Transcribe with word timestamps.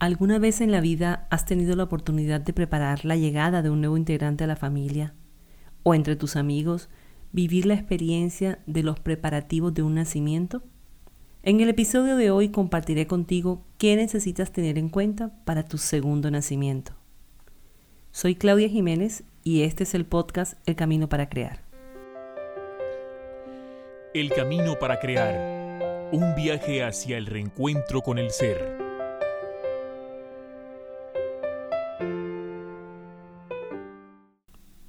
¿Alguna 0.00 0.38
vez 0.38 0.60
en 0.60 0.70
la 0.70 0.80
vida 0.80 1.26
has 1.28 1.44
tenido 1.44 1.74
la 1.74 1.82
oportunidad 1.82 2.40
de 2.40 2.52
preparar 2.52 3.04
la 3.04 3.16
llegada 3.16 3.62
de 3.62 3.70
un 3.70 3.80
nuevo 3.80 3.96
integrante 3.96 4.44
a 4.44 4.46
la 4.46 4.54
familia? 4.54 5.12
¿O 5.82 5.92
entre 5.92 6.14
tus 6.14 6.36
amigos 6.36 6.88
vivir 7.32 7.66
la 7.66 7.74
experiencia 7.74 8.60
de 8.66 8.84
los 8.84 9.00
preparativos 9.00 9.74
de 9.74 9.82
un 9.82 9.96
nacimiento? 9.96 10.62
En 11.42 11.60
el 11.60 11.68
episodio 11.68 12.14
de 12.14 12.30
hoy 12.30 12.50
compartiré 12.50 13.08
contigo 13.08 13.64
qué 13.76 13.96
necesitas 13.96 14.52
tener 14.52 14.78
en 14.78 14.88
cuenta 14.88 15.32
para 15.44 15.64
tu 15.64 15.78
segundo 15.78 16.30
nacimiento. 16.30 16.92
Soy 18.12 18.36
Claudia 18.36 18.68
Jiménez 18.68 19.24
y 19.42 19.62
este 19.62 19.82
es 19.82 19.94
el 19.94 20.06
podcast 20.06 20.54
El 20.64 20.76
Camino 20.76 21.08
para 21.08 21.28
Crear. 21.28 21.64
El 24.14 24.30
Camino 24.30 24.78
para 24.78 25.00
Crear. 25.00 26.08
Un 26.12 26.36
viaje 26.36 26.84
hacia 26.84 27.18
el 27.18 27.26
reencuentro 27.26 28.00
con 28.00 28.18
el 28.18 28.30
ser. 28.30 28.87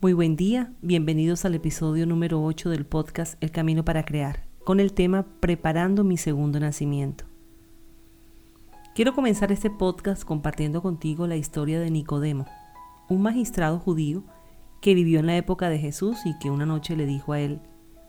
Muy 0.01 0.13
buen 0.13 0.37
día, 0.37 0.71
bienvenidos 0.81 1.43
al 1.43 1.55
episodio 1.55 2.05
número 2.05 2.41
8 2.41 2.69
del 2.69 2.85
podcast 2.85 3.35
El 3.43 3.51
Camino 3.51 3.83
para 3.83 4.05
Crear, 4.05 4.45
con 4.63 4.79
el 4.79 4.93
tema 4.93 5.25
Preparando 5.41 6.05
mi 6.05 6.15
segundo 6.15 6.57
nacimiento. 6.57 7.25
Quiero 8.95 9.13
comenzar 9.13 9.51
este 9.51 9.69
podcast 9.69 10.23
compartiendo 10.23 10.81
contigo 10.81 11.27
la 11.27 11.35
historia 11.35 11.81
de 11.81 11.91
Nicodemo, 11.91 12.45
un 13.09 13.21
magistrado 13.21 13.77
judío 13.77 14.23
que 14.79 14.93
vivió 14.93 15.19
en 15.19 15.25
la 15.25 15.35
época 15.35 15.67
de 15.67 15.79
Jesús 15.79 16.19
y 16.23 16.39
que 16.39 16.49
una 16.49 16.65
noche 16.65 16.95
le 16.95 17.05
dijo 17.05 17.33
a 17.33 17.41
él, 17.41 17.59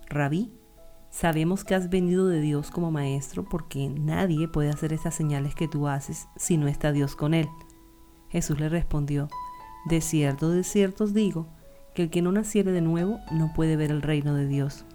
Rabí, 0.08 0.52
sabemos 1.10 1.64
que 1.64 1.74
has 1.74 1.90
venido 1.90 2.28
de 2.28 2.40
Dios 2.40 2.70
como 2.70 2.92
maestro 2.92 3.48
porque 3.48 3.88
nadie 3.88 4.46
puede 4.46 4.70
hacer 4.70 4.92
esas 4.92 5.16
señales 5.16 5.56
que 5.56 5.66
tú 5.66 5.88
haces 5.88 6.28
si 6.36 6.56
no 6.56 6.68
está 6.68 6.92
Dios 6.92 7.16
con 7.16 7.34
él. 7.34 7.48
Jesús 8.28 8.60
le 8.60 8.68
respondió, 8.68 9.28
de 9.86 10.00
cierto, 10.00 10.50
de 10.50 10.62
cierto 10.62 11.02
os 11.02 11.14
digo, 11.14 11.48
que 12.00 12.04
el 12.04 12.10
que 12.10 12.22
no 12.22 12.32
naciere 12.32 12.72
de 12.72 12.80
nuevo 12.80 13.20
no 13.30 13.52
puede 13.52 13.76
ver 13.76 13.90
el 13.90 14.00
reino 14.00 14.34
de 14.34 14.46
Dios. 14.46 14.86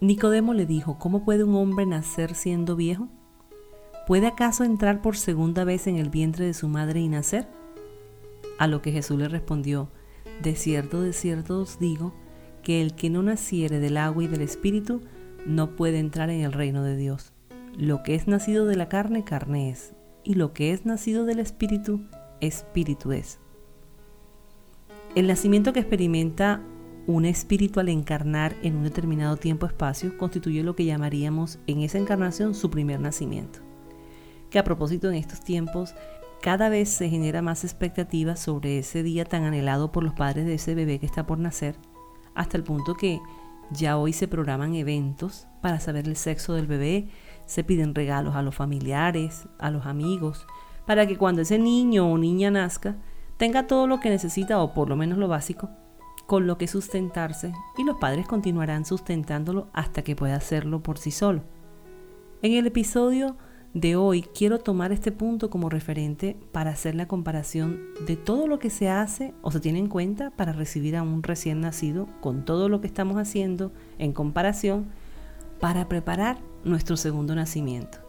Nicodemo 0.00 0.52
le 0.52 0.66
dijo, 0.66 0.98
¿cómo 0.98 1.24
puede 1.24 1.44
un 1.44 1.54
hombre 1.54 1.86
nacer 1.86 2.34
siendo 2.34 2.74
viejo? 2.74 3.06
¿Puede 4.08 4.26
acaso 4.26 4.64
entrar 4.64 5.00
por 5.00 5.16
segunda 5.16 5.62
vez 5.62 5.86
en 5.86 5.96
el 5.96 6.10
vientre 6.10 6.44
de 6.44 6.54
su 6.54 6.66
madre 6.66 6.98
y 6.98 7.08
nacer? 7.08 7.46
A 8.58 8.66
lo 8.66 8.82
que 8.82 8.90
Jesús 8.90 9.16
le 9.16 9.28
respondió, 9.28 9.90
de 10.42 10.56
cierto, 10.56 11.02
de 11.02 11.12
cierto 11.12 11.60
os 11.60 11.78
digo, 11.78 12.14
que 12.64 12.82
el 12.82 12.96
que 12.96 13.08
no 13.08 13.22
naciere 13.22 13.78
del 13.78 13.96
agua 13.96 14.24
y 14.24 14.26
del 14.26 14.40
espíritu 14.40 15.02
no 15.46 15.76
puede 15.76 16.00
entrar 16.00 16.30
en 16.30 16.40
el 16.40 16.52
reino 16.52 16.82
de 16.82 16.96
Dios. 16.96 17.32
Lo 17.76 18.02
que 18.02 18.16
es 18.16 18.26
nacido 18.26 18.66
de 18.66 18.74
la 18.74 18.88
carne, 18.88 19.22
carne 19.22 19.70
es, 19.70 19.94
y 20.24 20.34
lo 20.34 20.52
que 20.52 20.72
es 20.72 20.84
nacido 20.84 21.24
del 21.24 21.38
espíritu, 21.38 22.08
espíritu 22.40 23.12
es. 23.12 23.38
El 25.16 25.26
nacimiento 25.26 25.72
que 25.72 25.80
experimenta 25.80 26.62
un 27.08 27.24
espíritu 27.24 27.80
al 27.80 27.88
encarnar 27.88 28.54
en 28.62 28.76
un 28.76 28.84
determinado 28.84 29.36
tiempo-espacio 29.36 30.16
constituye 30.16 30.62
lo 30.62 30.76
que 30.76 30.84
llamaríamos 30.84 31.58
en 31.66 31.80
esa 31.80 31.98
encarnación 31.98 32.54
su 32.54 32.70
primer 32.70 33.00
nacimiento. 33.00 33.58
Que 34.50 34.60
a 34.60 34.64
propósito 34.64 35.08
en 35.08 35.16
estos 35.16 35.40
tiempos 35.40 35.96
cada 36.40 36.68
vez 36.68 36.90
se 36.90 37.08
genera 37.08 37.42
más 37.42 37.64
expectativa 37.64 38.36
sobre 38.36 38.78
ese 38.78 39.02
día 39.02 39.24
tan 39.24 39.42
anhelado 39.42 39.90
por 39.90 40.04
los 40.04 40.14
padres 40.14 40.46
de 40.46 40.54
ese 40.54 40.76
bebé 40.76 41.00
que 41.00 41.06
está 41.06 41.26
por 41.26 41.40
nacer, 41.40 41.74
hasta 42.36 42.56
el 42.56 42.62
punto 42.62 42.94
que 42.94 43.18
ya 43.72 43.98
hoy 43.98 44.12
se 44.12 44.28
programan 44.28 44.76
eventos 44.76 45.48
para 45.60 45.80
saber 45.80 46.06
el 46.06 46.14
sexo 46.14 46.54
del 46.54 46.68
bebé, 46.68 47.08
se 47.46 47.64
piden 47.64 47.96
regalos 47.96 48.36
a 48.36 48.42
los 48.42 48.54
familiares, 48.54 49.48
a 49.58 49.72
los 49.72 49.86
amigos, 49.86 50.46
para 50.86 51.08
que 51.08 51.18
cuando 51.18 51.42
ese 51.42 51.58
niño 51.58 52.08
o 52.08 52.16
niña 52.16 52.52
nazca, 52.52 52.96
tenga 53.40 53.66
todo 53.66 53.86
lo 53.86 54.00
que 54.00 54.10
necesita 54.10 54.62
o 54.62 54.74
por 54.74 54.90
lo 54.90 54.96
menos 54.96 55.16
lo 55.16 55.26
básico 55.26 55.70
con 56.26 56.46
lo 56.46 56.58
que 56.58 56.68
sustentarse 56.68 57.54
y 57.78 57.84
los 57.84 57.96
padres 57.96 58.26
continuarán 58.26 58.84
sustentándolo 58.84 59.68
hasta 59.72 60.02
que 60.02 60.14
pueda 60.14 60.36
hacerlo 60.36 60.82
por 60.82 60.98
sí 60.98 61.10
solo. 61.10 61.42
En 62.42 62.52
el 62.52 62.66
episodio 62.66 63.38
de 63.72 63.96
hoy 63.96 64.20
quiero 64.20 64.58
tomar 64.58 64.92
este 64.92 65.10
punto 65.10 65.48
como 65.48 65.70
referente 65.70 66.36
para 66.52 66.72
hacer 66.72 66.94
la 66.94 67.08
comparación 67.08 67.80
de 68.06 68.16
todo 68.16 68.46
lo 68.46 68.58
que 68.58 68.68
se 68.68 68.90
hace 68.90 69.32
o 69.40 69.50
se 69.50 69.60
tiene 69.60 69.78
en 69.78 69.88
cuenta 69.88 70.28
para 70.32 70.52
recibir 70.52 70.94
a 70.94 71.02
un 71.02 71.22
recién 71.22 71.62
nacido 71.62 72.08
con 72.20 72.44
todo 72.44 72.68
lo 72.68 72.82
que 72.82 72.88
estamos 72.88 73.16
haciendo 73.16 73.72
en 73.96 74.12
comparación 74.12 74.88
para 75.60 75.88
preparar 75.88 76.36
nuestro 76.62 76.98
segundo 76.98 77.34
nacimiento 77.34 78.00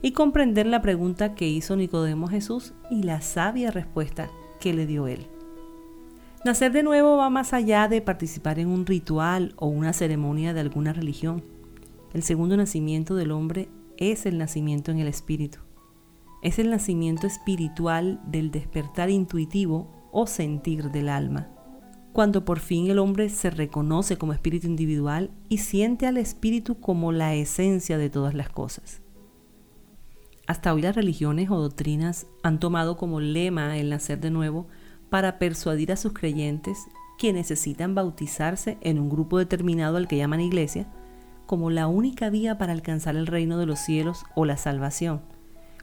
y 0.00 0.12
comprender 0.12 0.64
la 0.64 0.80
pregunta 0.80 1.34
que 1.34 1.48
hizo 1.48 1.76
Nicodemo 1.76 2.28
Jesús 2.28 2.72
y 2.90 3.02
la 3.02 3.20
sabia 3.20 3.70
respuesta 3.70 4.30
que 4.60 4.72
le 4.72 4.86
dio 4.86 5.08
él. 5.08 5.26
Nacer 6.44 6.72
de 6.72 6.82
nuevo 6.82 7.16
va 7.16 7.28
más 7.28 7.52
allá 7.52 7.88
de 7.88 8.00
participar 8.00 8.58
en 8.58 8.68
un 8.68 8.86
ritual 8.86 9.52
o 9.56 9.66
una 9.66 9.92
ceremonia 9.92 10.54
de 10.54 10.60
alguna 10.60 10.92
religión. 10.92 11.44
El 12.14 12.22
segundo 12.22 12.56
nacimiento 12.56 13.14
del 13.14 13.30
hombre 13.30 13.68
es 13.98 14.24
el 14.24 14.38
nacimiento 14.38 14.90
en 14.90 15.00
el 15.00 15.08
espíritu. 15.08 15.58
Es 16.42 16.58
el 16.58 16.70
nacimiento 16.70 17.26
espiritual 17.26 18.20
del 18.26 18.50
despertar 18.50 19.10
intuitivo 19.10 19.90
o 20.12 20.26
sentir 20.26 20.90
del 20.90 21.10
alma. 21.10 21.48
Cuando 22.12 22.44
por 22.44 22.58
fin 22.58 22.90
el 22.90 22.98
hombre 22.98 23.28
se 23.28 23.50
reconoce 23.50 24.16
como 24.16 24.32
espíritu 24.32 24.66
individual 24.66 25.30
y 25.48 25.58
siente 25.58 26.06
al 26.06 26.16
espíritu 26.16 26.80
como 26.80 27.12
la 27.12 27.34
esencia 27.34 27.98
de 27.98 28.10
todas 28.10 28.34
las 28.34 28.48
cosas. 28.48 29.02
Hasta 30.50 30.74
hoy 30.74 30.82
las 30.82 30.96
religiones 30.96 31.48
o 31.48 31.60
doctrinas 31.60 32.26
han 32.42 32.58
tomado 32.58 32.96
como 32.96 33.20
lema 33.20 33.78
el 33.78 33.88
nacer 33.88 34.18
de 34.18 34.32
nuevo 34.32 34.66
para 35.08 35.38
persuadir 35.38 35.92
a 35.92 35.96
sus 35.96 36.12
creyentes 36.12 36.88
que 37.18 37.32
necesitan 37.32 37.94
bautizarse 37.94 38.76
en 38.80 38.98
un 38.98 39.10
grupo 39.10 39.38
determinado 39.38 39.96
al 39.96 40.08
que 40.08 40.16
llaman 40.16 40.40
iglesia 40.40 40.88
como 41.46 41.70
la 41.70 41.86
única 41.86 42.30
vía 42.30 42.58
para 42.58 42.72
alcanzar 42.72 43.14
el 43.14 43.28
reino 43.28 43.58
de 43.58 43.66
los 43.66 43.78
cielos 43.78 44.24
o 44.34 44.44
la 44.44 44.56
salvación, 44.56 45.20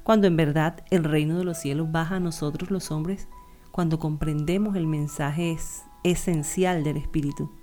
cuando 0.03 0.27
en 0.27 0.35
verdad 0.35 0.83
el 0.91 1.05
reino 1.05 1.37
de 1.37 1.45
los 1.45 1.59
cielos 1.59 1.89
baja 1.93 2.17
a 2.17 2.19
nosotros 2.19 2.69
los 2.69 2.91
hombres 2.91 3.29
cuando 3.71 3.99
comprendemos 3.99 4.75
el 4.75 4.85
mensaje 4.85 5.55
esencial 6.03 6.83
del 6.83 6.97
Espíritu, 6.97 7.53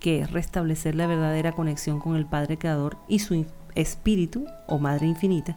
que 0.00 0.20
es 0.20 0.30
restablecer 0.30 0.96
la 0.96 1.06
verdadera 1.06 1.52
conexión 1.52 1.98
con 1.98 2.14
el 2.14 2.26
Padre 2.26 2.58
Creador 2.58 2.98
y 3.08 3.20
su 3.20 3.46
Espíritu 3.74 4.44
o 4.68 4.78
Madre 4.78 5.06
Infinita, 5.06 5.54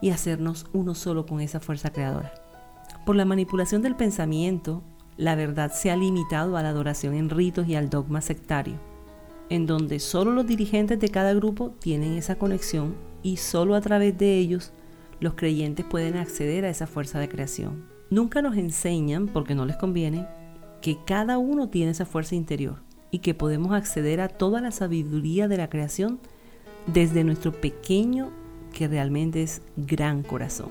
y 0.00 0.10
hacernos 0.10 0.66
uno 0.72 0.94
solo 0.94 1.26
con 1.26 1.40
esa 1.40 1.60
fuerza 1.60 1.90
creadora. 1.90 2.32
Por 3.04 3.16
la 3.16 3.24
manipulación 3.24 3.82
del 3.82 3.96
pensamiento, 3.96 4.82
la 5.16 5.34
verdad 5.34 5.72
se 5.72 5.90
ha 5.90 5.96
limitado 5.96 6.56
a 6.56 6.62
la 6.62 6.68
adoración 6.68 7.14
en 7.14 7.30
ritos 7.30 7.68
y 7.68 7.74
al 7.74 7.90
dogma 7.90 8.20
sectario, 8.20 8.74
en 9.50 9.66
donde 9.66 9.98
solo 9.98 10.32
los 10.32 10.46
dirigentes 10.46 11.00
de 11.00 11.08
cada 11.08 11.34
grupo 11.34 11.70
tienen 11.80 12.14
esa 12.14 12.36
conexión 12.36 12.94
y 13.22 13.38
solo 13.38 13.74
a 13.74 13.80
través 13.80 14.16
de 14.16 14.38
ellos 14.38 14.72
los 15.20 15.34
creyentes 15.34 15.84
pueden 15.84 16.16
acceder 16.16 16.64
a 16.64 16.70
esa 16.70 16.86
fuerza 16.86 17.18
de 17.18 17.28
creación. 17.28 17.86
Nunca 18.10 18.40
nos 18.42 18.56
enseñan, 18.56 19.26
porque 19.26 19.54
no 19.54 19.66
les 19.66 19.76
conviene, 19.76 20.26
que 20.80 20.98
cada 21.04 21.38
uno 21.38 21.68
tiene 21.68 21.90
esa 21.90 22.06
fuerza 22.06 22.36
interior 22.36 22.82
y 23.10 23.18
que 23.18 23.34
podemos 23.34 23.72
acceder 23.72 24.20
a 24.20 24.28
toda 24.28 24.60
la 24.60 24.70
sabiduría 24.70 25.48
de 25.48 25.56
la 25.56 25.68
creación 25.68 26.20
desde 26.86 27.24
nuestro 27.24 27.52
pequeño 27.52 28.30
que 28.78 28.86
realmente 28.86 29.42
es 29.42 29.60
gran 29.76 30.22
corazón. 30.22 30.68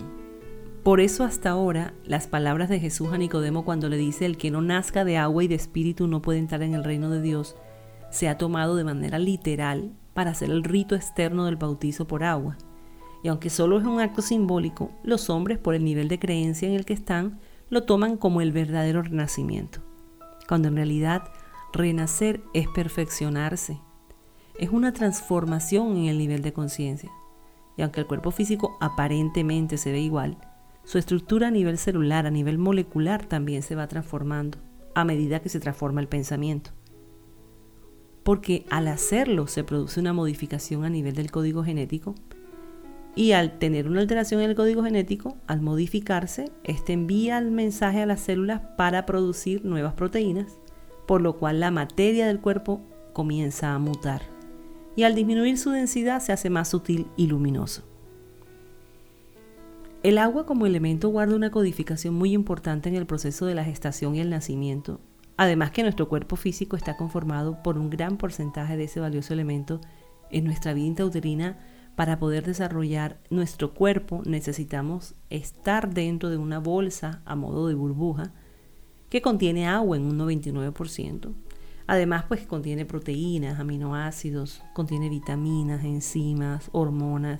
Por 0.81 1.01
eso 1.01 1.25
hasta 1.25 1.49
ahora 1.49 1.93
las 2.05 2.25
palabras 2.25 2.69
de 2.69 2.79
Jesús 2.79 3.11
a 3.11 3.17
Nicodemo 3.17 3.65
cuando 3.65 3.89
le 3.89 3.97
dice 3.97 4.25
el 4.25 4.37
que 4.37 4.49
no 4.49 4.61
nazca 4.61 5.03
de 5.03 5.17
agua 5.17 5.43
y 5.43 5.49
de 5.49 5.55
espíritu 5.55 6.07
no 6.07 6.21
puede 6.21 6.39
entrar 6.39 6.63
en 6.63 6.73
el 6.73 6.85
reino 6.85 7.09
de 7.09 7.21
Dios, 7.21 7.57
se 8.09 8.29
ha 8.29 8.37
tomado 8.37 8.77
de 8.77 8.85
manera 8.85 9.19
literal 9.19 9.91
para 10.13 10.31
hacer 10.31 10.49
el 10.51 10.63
rito 10.63 10.95
externo 10.95 11.43
del 11.43 11.57
bautizo 11.57 12.07
por 12.07 12.23
agua. 12.23 12.57
Y 13.23 13.27
aunque 13.27 13.49
solo 13.49 13.77
es 13.77 13.83
un 13.83 13.99
acto 13.99 14.21
simbólico, 14.21 14.89
los 15.03 15.29
hombres 15.29 15.57
por 15.57 15.75
el 15.75 15.83
nivel 15.83 16.07
de 16.07 16.17
creencia 16.19 16.69
en 16.69 16.75
el 16.75 16.85
que 16.85 16.93
están 16.93 17.41
lo 17.69 17.83
toman 17.83 18.15
como 18.15 18.39
el 18.39 18.53
verdadero 18.53 19.01
renacimiento, 19.01 19.81
cuando 20.47 20.69
en 20.69 20.77
realidad 20.77 21.23
renacer 21.73 22.41
es 22.53 22.69
perfeccionarse, 22.69 23.81
es 24.57 24.69
una 24.69 24.93
transformación 24.93 25.97
en 25.97 26.05
el 26.05 26.17
nivel 26.17 26.41
de 26.41 26.53
conciencia 26.53 27.11
y 27.77 27.83
aunque 27.83 28.01
el 28.01 28.07
cuerpo 28.07 28.31
físico 28.31 28.75
aparentemente 28.81 29.77
se 29.77 29.91
ve 29.91 30.01
igual, 30.01 30.37
su 30.83 30.97
estructura 30.97 31.47
a 31.47 31.51
nivel 31.51 31.77
celular, 31.77 32.25
a 32.25 32.31
nivel 32.31 32.57
molecular 32.57 33.25
también 33.25 33.61
se 33.61 33.75
va 33.75 33.87
transformando 33.87 34.57
a 34.95 35.05
medida 35.05 35.41
que 35.41 35.49
se 35.49 35.59
transforma 35.59 36.01
el 36.01 36.07
pensamiento. 36.07 36.71
Porque 38.23 38.65
al 38.69 38.87
hacerlo 38.87 39.47
se 39.47 39.63
produce 39.63 39.99
una 39.99 40.11
modificación 40.11 40.83
a 40.83 40.89
nivel 40.89 41.13
del 41.13 41.31
código 41.31 41.63
genético 41.63 42.15
y 43.15 43.31
al 43.31 43.59
tener 43.59 43.87
una 43.87 44.01
alteración 44.01 44.41
en 44.41 44.49
el 44.49 44.55
código 44.55 44.83
genético, 44.83 45.37
al 45.47 45.61
modificarse, 45.61 46.51
este 46.63 46.93
envía 46.93 47.37
el 47.37 47.51
mensaje 47.51 48.01
a 48.01 48.05
las 48.05 48.21
células 48.21 48.61
para 48.77 49.05
producir 49.05 49.65
nuevas 49.65 49.93
proteínas, 49.93 50.59
por 51.07 51.21
lo 51.21 51.37
cual 51.37 51.59
la 51.59 51.71
materia 51.71 52.27
del 52.27 52.39
cuerpo 52.39 52.81
comienza 53.13 53.73
a 53.73 53.79
mutar 53.79 54.36
y 54.97 55.03
al 55.03 55.13
disminuir 55.13 55.59
su 55.59 55.69
densidad 55.69 56.21
se 56.21 56.33
hace 56.33 56.49
más 56.49 56.69
sutil 56.69 57.05
y 57.15 57.27
luminoso. 57.27 57.83
El 60.01 60.17
agua 60.17 60.47
como 60.47 60.65
elemento 60.65 61.09
guarda 61.09 61.35
una 61.35 61.51
codificación 61.51 62.15
muy 62.15 62.33
importante 62.33 62.89
en 62.89 62.95
el 62.95 63.05
proceso 63.05 63.45
de 63.45 63.53
la 63.53 63.63
gestación 63.63 64.15
y 64.15 64.21
el 64.21 64.31
nacimiento, 64.31 64.99
además 65.37 65.69
que 65.69 65.83
nuestro 65.83 66.09
cuerpo 66.09 66.35
físico 66.35 66.75
está 66.75 66.97
conformado 66.97 67.61
por 67.61 67.77
un 67.77 67.91
gran 67.91 68.17
porcentaje 68.17 68.75
de 68.75 68.85
ese 68.85 68.99
valioso 68.99 69.33
elemento 69.33 69.81
en 70.31 70.45
nuestra 70.45 70.73
vida 70.73 70.87
intrauterina. 70.87 71.59
Para 71.95 72.17
poder 72.17 72.43
desarrollar 72.45 73.19
nuestro 73.29 73.75
cuerpo 73.75 74.23
necesitamos 74.25 75.13
estar 75.29 75.93
dentro 75.93 76.31
de 76.31 76.37
una 76.37 76.57
bolsa 76.57 77.21
a 77.25 77.35
modo 77.35 77.67
de 77.67 77.75
burbuja 77.75 78.33
que 79.09 79.21
contiene 79.21 79.67
agua 79.67 79.95
en 79.97 80.03
un 80.03 80.17
99%. 80.17 81.33
Además, 81.87 82.25
pues 82.27 82.45
contiene 82.45 82.85
proteínas, 82.85 83.59
aminoácidos, 83.59 84.61
contiene 84.73 85.07
vitaminas, 85.07 85.85
enzimas, 85.85 86.69
hormonas, 86.73 87.39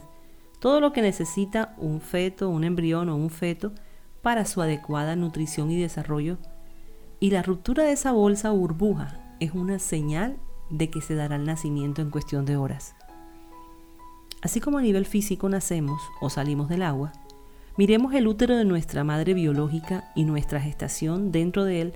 todo 0.60 0.80
lo 0.80 0.94
que 0.94 1.02
necesita 1.02 1.76
un 1.78 2.00
feto, 2.00 2.50
un 2.50 2.64
embrión 2.64 3.10
o 3.10 3.16
un 3.18 3.30
feto 3.30 3.74
para 4.22 4.46
su 4.46 4.62
adecuada 4.62 5.18
nutrición 5.18 5.70
y 5.70 5.80
desarrollo. 5.80 6.38
Y 7.20 7.32
la 7.32 7.44
ruptura 7.44 7.84
de 7.84 7.92
esa 7.92 8.14
bolsa 8.14 8.54
o 8.54 8.58
burbuja 8.58 9.36
es 9.42 9.52
una 9.52 9.80
señal 9.80 10.38
de 10.70 10.90
que 10.90 11.02
se 11.02 11.16
dará 11.16 11.36
el 11.36 11.46
nacimiento 11.46 12.02
en 12.02 12.10
cuestión 12.10 12.46
de 12.46 12.56
horas. 12.56 12.96
Así 14.42 14.62
como 14.62 14.78
a 14.78 14.82
nivel 14.82 15.06
físico 15.06 15.50
nacemos 15.50 16.02
o 16.22 16.30
salimos 16.30 16.70
del 16.70 16.84
agua, 16.84 17.12
miremos 17.76 18.14
el 18.14 18.28
útero 18.28 18.56
de 18.56 18.66
nuestra 18.66 19.04
madre 19.04 19.34
biológica 19.34 20.12
y 20.16 20.24
nuestra 20.24 20.62
gestación 20.62 21.32
dentro 21.32 21.66
de 21.66 21.82
él 21.82 21.94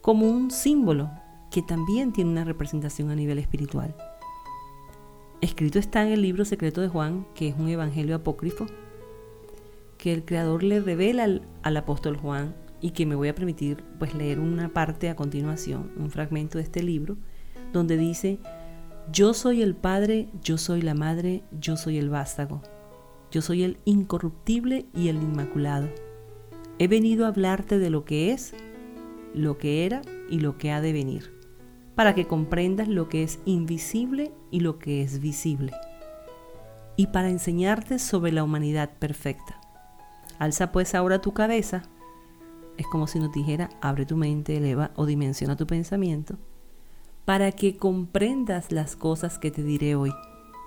como 0.00 0.28
un 0.28 0.50
símbolo 0.50 1.10
que 1.56 1.62
también 1.62 2.12
tiene 2.12 2.30
una 2.30 2.44
representación 2.44 3.10
a 3.10 3.14
nivel 3.14 3.38
espiritual. 3.38 3.96
Escrito 5.40 5.78
está 5.78 6.02
en 6.02 6.12
el 6.12 6.20
libro 6.20 6.44
secreto 6.44 6.82
de 6.82 6.88
Juan, 6.88 7.26
que 7.34 7.48
es 7.48 7.54
un 7.58 7.70
evangelio 7.70 8.14
apócrifo, 8.14 8.66
que 9.96 10.12
el 10.12 10.26
Creador 10.26 10.62
le 10.62 10.82
revela 10.82 11.24
al, 11.62 11.76
apóstol 11.78 12.18
Juan 12.18 12.54
y 12.82 12.90
que 12.90 13.06
me 13.06 13.14
voy 13.14 13.28
a 13.28 13.34
permitir 13.34 13.82
pues 13.98 14.14
leer 14.14 14.38
una 14.38 14.68
parte 14.68 15.08
a 15.08 15.16
continuación, 15.16 15.92
un 15.96 16.10
fragmento 16.10 16.58
de 16.58 16.64
este 16.64 16.82
libro, 16.82 17.16
donde 17.72 17.96
dice, 17.96 18.38
yo 19.10 19.32
soy 19.32 19.62
el 19.62 19.74
Padre, 19.74 20.28
yo 20.42 20.58
soy 20.58 20.82
la 20.82 20.92
Madre, 20.92 21.42
yo 21.58 21.78
soy 21.78 21.96
el 21.96 22.10
vástago, 22.10 22.60
yo 23.30 23.40
soy 23.40 23.62
el 23.62 23.78
incorruptible 23.86 24.84
y 24.94 25.08
el 25.08 25.16
inmaculado. 25.16 25.88
He 26.78 26.86
venido 26.86 27.24
a 27.24 27.28
hablarte 27.28 27.78
de 27.78 27.88
lo 27.88 28.04
que 28.04 28.32
es, 28.32 28.52
lo 29.32 29.56
que 29.56 29.86
era 29.86 30.02
y 30.28 30.40
lo 30.40 30.58
que 30.58 30.70
ha 30.70 30.82
de 30.82 30.92
venir 30.92 31.35
para 31.96 32.14
que 32.14 32.26
comprendas 32.26 32.86
lo 32.86 33.08
que 33.08 33.24
es 33.24 33.40
invisible 33.46 34.30
y 34.52 34.60
lo 34.60 34.78
que 34.78 35.02
es 35.02 35.18
visible, 35.18 35.72
y 36.94 37.08
para 37.08 37.30
enseñarte 37.30 37.98
sobre 37.98 38.30
la 38.30 38.44
humanidad 38.44 38.90
perfecta. 38.98 39.60
Alza 40.38 40.70
pues 40.70 40.94
ahora 40.94 41.20
tu 41.20 41.32
cabeza, 41.32 41.82
es 42.76 42.86
como 42.86 43.06
si 43.06 43.18
nos 43.18 43.32
dijera, 43.32 43.70
abre 43.80 44.04
tu 44.04 44.16
mente, 44.16 44.58
eleva 44.58 44.90
o 44.94 45.06
dimensiona 45.06 45.56
tu 45.56 45.66
pensamiento, 45.66 46.36
para 47.24 47.50
que 47.52 47.78
comprendas 47.78 48.70
las 48.70 48.94
cosas 48.94 49.38
que 49.38 49.50
te 49.50 49.62
diré 49.62 49.96
hoy 49.96 50.12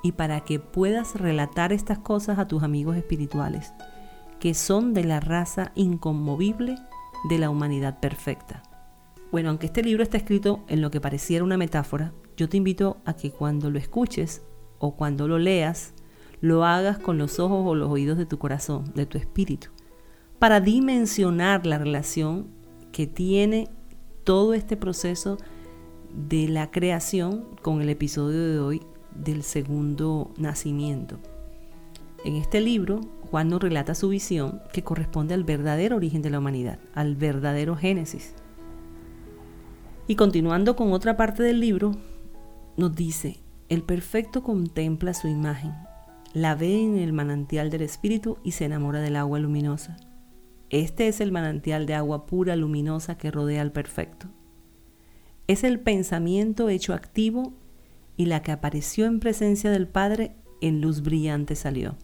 y 0.01 0.13
para 0.13 0.41
que 0.41 0.59
puedas 0.59 1.15
relatar 1.15 1.71
estas 1.71 1.99
cosas 1.99 2.39
a 2.39 2.47
tus 2.47 2.63
amigos 2.63 2.97
espirituales, 2.97 3.71
que 4.39 4.55
son 4.55 4.95
de 4.95 5.03
la 5.03 5.19
raza 5.19 5.71
inconmovible 5.75 6.75
de 7.29 7.37
la 7.37 7.51
humanidad 7.51 7.99
perfecta. 7.99 8.63
Bueno, 9.31 9.49
aunque 9.49 9.67
este 9.67 9.83
libro 9.83 10.01
está 10.01 10.17
escrito 10.17 10.63
en 10.67 10.81
lo 10.81 10.89
que 10.89 11.01
pareciera 11.01 11.43
una 11.43 11.57
metáfora, 11.57 12.13
yo 12.35 12.49
te 12.49 12.57
invito 12.57 12.97
a 13.05 13.13
que 13.13 13.29
cuando 13.29 13.69
lo 13.69 13.77
escuches 13.77 14.41
o 14.79 14.95
cuando 14.95 15.27
lo 15.27 15.37
leas, 15.37 15.93
lo 16.41 16.65
hagas 16.65 16.97
con 16.97 17.19
los 17.19 17.39
ojos 17.39 17.63
o 17.63 17.75
los 17.75 17.91
oídos 17.91 18.17
de 18.17 18.25
tu 18.25 18.39
corazón, 18.39 18.91
de 18.95 19.05
tu 19.05 19.19
espíritu, 19.19 19.69
para 20.39 20.61
dimensionar 20.61 21.67
la 21.67 21.77
relación 21.77 22.47
que 22.91 23.05
tiene 23.05 23.67
todo 24.23 24.55
este 24.55 24.77
proceso 24.77 25.37
de 26.27 26.47
la 26.47 26.71
creación 26.71 27.45
con 27.61 27.81
el 27.81 27.89
episodio 27.89 28.47
de 28.51 28.59
hoy 28.59 28.81
del 29.13 29.43
segundo 29.43 30.31
nacimiento. 30.37 31.19
En 32.25 32.35
este 32.35 32.61
libro, 32.61 33.01
Juan 33.29 33.49
nos 33.49 33.61
relata 33.61 33.93
su 33.93 34.09
visión 34.09 34.59
que 34.73 34.83
corresponde 34.83 35.35
al 35.35 35.43
verdadero 35.43 35.97
origen 35.97 36.23
de 36.23 36.31
la 36.31 36.39
humanidad, 36.39 36.79
al 36.95 37.15
verdadero 37.15 37.75
Génesis 37.75 38.33
y 40.09 40.15
continuando 40.15 40.75
con 40.75 40.91
otra 40.91 41.15
parte 41.17 41.43
del 41.43 41.59
libro, 41.59 41.91
nos 42.77 42.95
dice, 42.95 43.37
el 43.69 43.83
perfecto 43.83 44.41
contempla 44.41 45.13
su 45.13 45.27
imagen, 45.27 45.71
la 46.33 46.55
ve 46.55 46.81
en 46.81 46.97
el 46.97 47.13
manantial 47.13 47.69
del 47.69 47.83
Espíritu 47.83 48.39
y 48.43 48.53
se 48.53 48.65
enamora 48.65 49.01
del 49.01 49.15
agua 49.15 49.37
luminosa. 49.37 49.97
Este 50.71 51.07
es 51.09 51.21
el 51.21 51.31
manantial 51.31 51.85
de 51.85 51.93
agua 51.93 52.25
pura, 52.25 52.55
luminosa 52.55 53.19
que 53.19 53.29
rodea 53.29 53.61
al 53.61 53.71
perfecto. 53.71 54.29
Es 55.45 55.63
el 55.63 55.79
pensamiento 55.79 56.69
hecho 56.69 56.95
activo 56.95 57.53
y 58.17 58.25
la 58.25 58.41
que 58.41 58.51
apareció 58.51 59.05
en 59.05 59.19
presencia 59.19 59.69
del 59.69 59.87
Padre 59.87 60.35
en 60.59 60.81
luz 60.81 61.03
brillante 61.03 61.55
salió. 61.55 61.97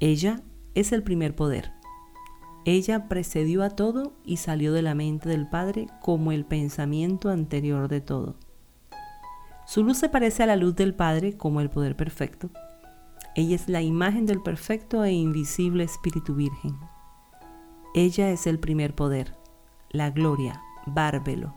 Ella 0.00 0.40
es 0.74 0.90
el 0.90 1.02
primer 1.02 1.36
poder. 1.36 1.70
Ella 2.66 3.08
precedió 3.08 3.62
a 3.62 3.70
todo 3.70 4.14
y 4.24 4.38
salió 4.38 4.72
de 4.72 4.80
la 4.80 4.94
mente 4.94 5.28
del 5.28 5.46
Padre 5.46 5.88
como 6.00 6.32
el 6.32 6.46
pensamiento 6.46 7.28
anterior 7.28 7.88
de 7.88 8.00
todo. 8.00 8.36
Su 9.66 9.82
luz 9.82 9.98
se 9.98 10.08
parece 10.08 10.42
a 10.42 10.46
la 10.46 10.56
luz 10.56 10.74
del 10.74 10.94
Padre 10.94 11.36
como 11.36 11.60
el 11.60 11.68
poder 11.68 11.94
perfecto. 11.94 12.50
Ella 13.34 13.56
es 13.56 13.68
la 13.68 13.82
imagen 13.82 14.24
del 14.24 14.40
perfecto 14.40 15.04
e 15.04 15.12
invisible 15.12 15.84
Espíritu 15.84 16.34
Virgen. 16.34 16.76
Ella 17.94 18.30
es 18.30 18.46
el 18.46 18.58
primer 18.58 18.94
poder, 18.94 19.34
la 19.90 20.10
gloria, 20.10 20.62
bárbelo, 20.86 21.54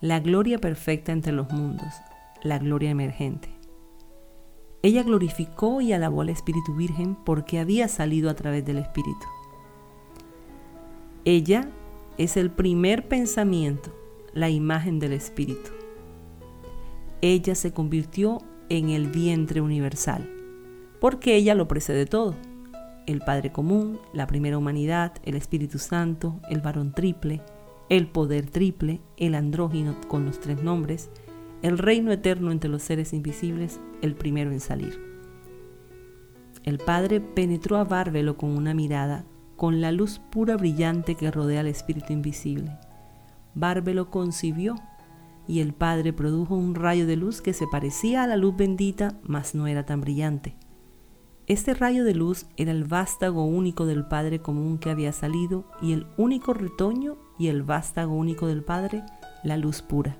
la 0.00 0.20
gloria 0.20 0.58
perfecta 0.58 1.12
entre 1.12 1.32
los 1.32 1.50
mundos, 1.52 1.94
la 2.42 2.58
gloria 2.58 2.90
emergente. 2.90 3.50
Ella 4.82 5.02
glorificó 5.02 5.80
y 5.80 5.92
alabó 5.92 6.22
al 6.22 6.30
Espíritu 6.30 6.74
Virgen 6.74 7.16
porque 7.24 7.58
había 7.58 7.88
salido 7.88 8.28
a 8.28 8.34
través 8.34 8.64
del 8.64 8.78
Espíritu. 8.78 9.26
Ella 11.28 11.68
es 12.18 12.36
el 12.36 12.52
primer 12.52 13.08
pensamiento, 13.08 13.92
la 14.32 14.48
imagen 14.48 15.00
del 15.00 15.12
Espíritu. 15.12 15.72
Ella 17.20 17.56
se 17.56 17.72
convirtió 17.72 18.38
en 18.68 18.90
el 18.90 19.08
vientre 19.08 19.60
universal, 19.60 20.30
porque 21.00 21.34
ella 21.34 21.56
lo 21.56 21.66
precede 21.66 22.06
todo. 22.06 22.36
El 23.08 23.22
Padre 23.22 23.50
común, 23.50 23.98
la 24.12 24.28
primera 24.28 24.56
humanidad, 24.56 25.14
el 25.24 25.34
Espíritu 25.34 25.80
Santo, 25.80 26.38
el 26.48 26.60
varón 26.60 26.92
triple, 26.92 27.42
el 27.88 28.06
poder 28.06 28.48
triple, 28.48 29.00
el 29.16 29.34
andrógino 29.34 29.96
con 30.06 30.26
los 30.26 30.38
tres 30.38 30.62
nombres, 30.62 31.10
el 31.60 31.76
reino 31.76 32.12
eterno 32.12 32.52
entre 32.52 32.70
los 32.70 32.84
seres 32.84 33.12
invisibles, 33.12 33.80
el 34.00 34.14
primero 34.14 34.52
en 34.52 34.60
salir. 34.60 34.96
El 36.62 36.78
Padre 36.78 37.20
penetró 37.20 37.78
a 37.78 37.84
Bárbelo 37.84 38.36
con 38.36 38.56
una 38.56 38.74
mirada 38.74 39.24
con 39.56 39.80
la 39.80 39.92
luz 39.92 40.20
pura 40.30 40.56
brillante 40.56 41.14
que 41.14 41.30
rodea 41.30 41.60
al 41.60 41.66
espíritu 41.66 42.12
invisible. 42.12 42.78
Bárbelo 43.54 44.10
concibió 44.10 44.76
y 45.48 45.60
el 45.60 45.72
Padre 45.72 46.12
produjo 46.12 46.54
un 46.54 46.74
rayo 46.74 47.06
de 47.06 47.16
luz 47.16 47.40
que 47.40 47.52
se 47.52 47.66
parecía 47.66 48.22
a 48.22 48.26
la 48.26 48.36
luz 48.36 48.56
bendita, 48.56 49.18
mas 49.22 49.54
no 49.54 49.66
era 49.66 49.86
tan 49.86 50.00
brillante. 50.00 50.56
Este 51.46 51.74
rayo 51.74 52.04
de 52.04 52.14
luz 52.14 52.46
era 52.56 52.72
el 52.72 52.84
vástago 52.84 53.44
único 53.44 53.86
del 53.86 54.04
Padre 54.06 54.40
común 54.40 54.78
que 54.78 54.90
había 54.90 55.12
salido 55.12 55.64
y 55.80 55.92
el 55.92 56.06
único 56.16 56.52
retoño 56.54 57.16
y 57.38 57.48
el 57.48 57.62
vástago 57.62 58.14
único 58.14 58.48
del 58.48 58.64
Padre, 58.64 59.04
la 59.44 59.56
luz 59.56 59.80
pura. 59.80 60.18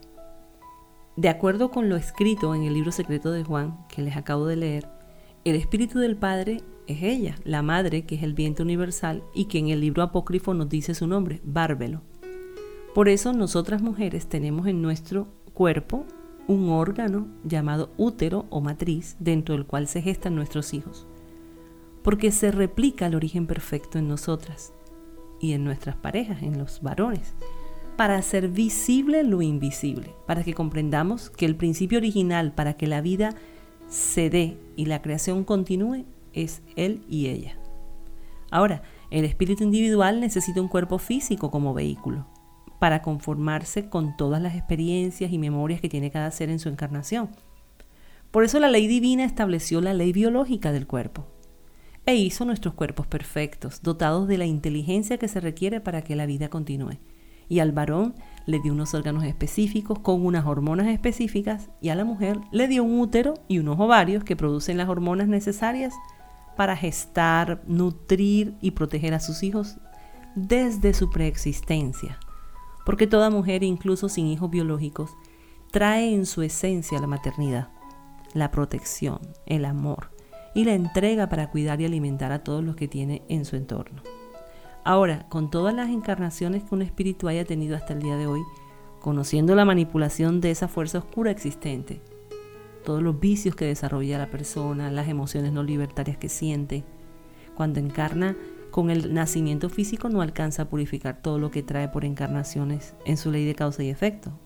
De 1.16 1.28
acuerdo 1.28 1.70
con 1.70 1.88
lo 1.88 1.96
escrito 1.96 2.54
en 2.54 2.62
el 2.62 2.74
libro 2.74 2.92
secreto 2.92 3.32
de 3.32 3.42
Juan, 3.42 3.76
que 3.88 4.02
les 4.02 4.16
acabo 4.16 4.46
de 4.46 4.56
leer, 4.56 4.88
el 5.50 5.54
Espíritu 5.54 6.00
del 6.00 6.16
Padre 6.16 6.60
es 6.88 7.04
ella, 7.04 7.36
la 7.44 7.62
madre, 7.62 8.04
que 8.04 8.16
es 8.16 8.24
el 8.24 8.34
viento 8.34 8.64
universal 8.64 9.22
y 9.32 9.44
que 9.44 9.58
en 9.58 9.68
el 9.68 9.80
libro 9.80 10.02
apócrifo 10.02 10.54
nos 10.54 10.68
dice 10.68 10.92
su 10.92 11.06
nombre, 11.06 11.40
Bárbelo. 11.44 12.02
Por 12.96 13.08
eso 13.08 13.32
nosotras 13.32 13.80
mujeres 13.80 14.26
tenemos 14.26 14.66
en 14.66 14.82
nuestro 14.82 15.28
cuerpo 15.54 16.04
un 16.48 16.70
órgano 16.70 17.28
llamado 17.44 17.90
útero 17.96 18.46
o 18.50 18.60
matriz 18.60 19.14
dentro 19.20 19.54
del 19.54 19.66
cual 19.66 19.86
se 19.86 20.02
gestan 20.02 20.34
nuestros 20.34 20.74
hijos, 20.74 21.06
porque 22.02 22.32
se 22.32 22.50
replica 22.50 23.06
el 23.06 23.14
origen 23.14 23.46
perfecto 23.46 24.00
en 24.00 24.08
nosotras 24.08 24.72
y 25.40 25.52
en 25.52 25.62
nuestras 25.62 25.94
parejas, 25.94 26.42
en 26.42 26.58
los 26.58 26.82
varones, 26.82 27.34
para 27.96 28.16
hacer 28.16 28.48
visible 28.48 29.22
lo 29.22 29.42
invisible, 29.42 30.12
para 30.26 30.42
que 30.42 30.54
comprendamos 30.54 31.30
que 31.30 31.46
el 31.46 31.54
principio 31.54 31.98
original 31.98 32.52
para 32.52 32.72
que 32.72 32.88
la 32.88 33.00
vida 33.00 33.36
se 33.88 34.30
dé 34.30 34.58
y 34.76 34.86
la 34.86 35.02
creación 35.02 35.44
continúe 35.44 36.04
es 36.32 36.62
él 36.76 37.02
y 37.08 37.28
ella. 37.28 37.56
Ahora, 38.50 38.82
el 39.10 39.24
espíritu 39.24 39.64
individual 39.64 40.20
necesita 40.20 40.60
un 40.60 40.68
cuerpo 40.68 40.98
físico 40.98 41.50
como 41.50 41.74
vehículo 41.74 42.26
para 42.78 43.02
conformarse 43.02 43.88
con 43.88 44.16
todas 44.16 44.42
las 44.42 44.54
experiencias 44.54 45.32
y 45.32 45.38
memorias 45.38 45.80
que 45.80 45.88
tiene 45.88 46.10
cada 46.10 46.30
ser 46.30 46.50
en 46.50 46.58
su 46.58 46.68
encarnación. 46.68 47.30
Por 48.30 48.44
eso 48.44 48.60
la 48.60 48.68
ley 48.68 48.86
divina 48.86 49.24
estableció 49.24 49.80
la 49.80 49.94
ley 49.94 50.12
biológica 50.12 50.72
del 50.72 50.86
cuerpo. 50.86 51.26
e 52.08 52.14
hizo 52.14 52.44
nuestros 52.44 52.74
cuerpos 52.74 53.08
perfectos, 53.08 53.82
dotados 53.82 54.28
de 54.28 54.38
la 54.38 54.46
inteligencia 54.46 55.18
que 55.18 55.26
se 55.26 55.40
requiere 55.40 55.80
para 55.80 56.02
que 56.02 56.14
la 56.14 56.24
vida 56.24 56.48
continúe. 56.48 56.98
Y 57.48 57.58
al 57.58 57.72
varón 57.72 58.14
le 58.46 58.60
dio 58.60 58.72
unos 58.72 58.94
órganos 58.94 59.24
específicos 59.24 59.98
con 59.98 60.24
unas 60.24 60.46
hormonas 60.46 60.86
específicas 60.86 61.68
y 61.80 61.90
a 61.90 61.94
la 61.94 62.04
mujer 62.04 62.40
le 62.52 62.68
dio 62.68 62.84
un 62.84 63.00
útero 63.00 63.34
y 63.48 63.58
unos 63.58 63.78
ovarios 63.78 64.24
que 64.24 64.36
producen 64.36 64.78
las 64.78 64.88
hormonas 64.88 65.28
necesarias 65.28 65.92
para 66.56 66.76
gestar, 66.76 67.62
nutrir 67.66 68.56
y 68.60 68.70
proteger 68.70 69.14
a 69.14 69.20
sus 69.20 69.42
hijos 69.42 69.76
desde 70.36 70.94
su 70.94 71.10
preexistencia. 71.10 72.18
Porque 72.86 73.06
toda 73.06 73.30
mujer, 73.30 73.62
incluso 73.64 74.08
sin 74.08 74.26
hijos 74.26 74.50
biológicos, 74.50 75.10
trae 75.72 76.14
en 76.14 76.24
su 76.24 76.42
esencia 76.42 77.00
la 77.00 77.08
maternidad, 77.08 77.68
la 78.32 78.50
protección, 78.50 79.18
el 79.44 79.64
amor 79.64 80.10
y 80.54 80.64
la 80.64 80.74
entrega 80.74 81.28
para 81.28 81.50
cuidar 81.50 81.80
y 81.80 81.84
alimentar 81.84 82.32
a 82.32 82.44
todos 82.44 82.64
los 82.64 82.76
que 82.76 82.88
tiene 82.88 83.22
en 83.28 83.44
su 83.44 83.56
entorno. 83.56 84.02
Ahora, 84.86 85.26
con 85.28 85.50
todas 85.50 85.74
las 85.74 85.90
encarnaciones 85.90 86.62
que 86.62 86.72
un 86.72 86.80
espíritu 86.80 87.26
haya 87.26 87.44
tenido 87.44 87.74
hasta 87.74 87.92
el 87.92 88.00
día 88.00 88.16
de 88.16 88.28
hoy, 88.28 88.42
conociendo 89.00 89.56
la 89.56 89.64
manipulación 89.64 90.40
de 90.40 90.52
esa 90.52 90.68
fuerza 90.68 90.98
oscura 90.98 91.32
existente, 91.32 92.00
todos 92.84 93.02
los 93.02 93.18
vicios 93.18 93.56
que 93.56 93.64
desarrolla 93.64 94.16
la 94.16 94.30
persona, 94.30 94.88
las 94.92 95.08
emociones 95.08 95.52
no 95.52 95.64
libertarias 95.64 96.18
que 96.18 96.28
siente, 96.28 96.84
cuando 97.56 97.80
encarna 97.80 98.36
con 98.70 98.90
el 98.90 99.12
nacimiento 99.12 99.70
físico 99.70 100.08
no 100.08 100.22
alcanza 100.22 100.62
a 100.62 100.68
purificar 100.68 101.20
todo 101.20 101.40
lo 101.40 101.50
que 101.50 101.64
trae 101.64 101.88
por 101.88 102.04
encarnaciones 102.04 102.94
en 103.06 103.16
su 103.16 103.32
ley 103.32 103.44
de 103.44 103.56
causa 103.56 103.82
y 103.82 103.90
efecto, 103.90 104.38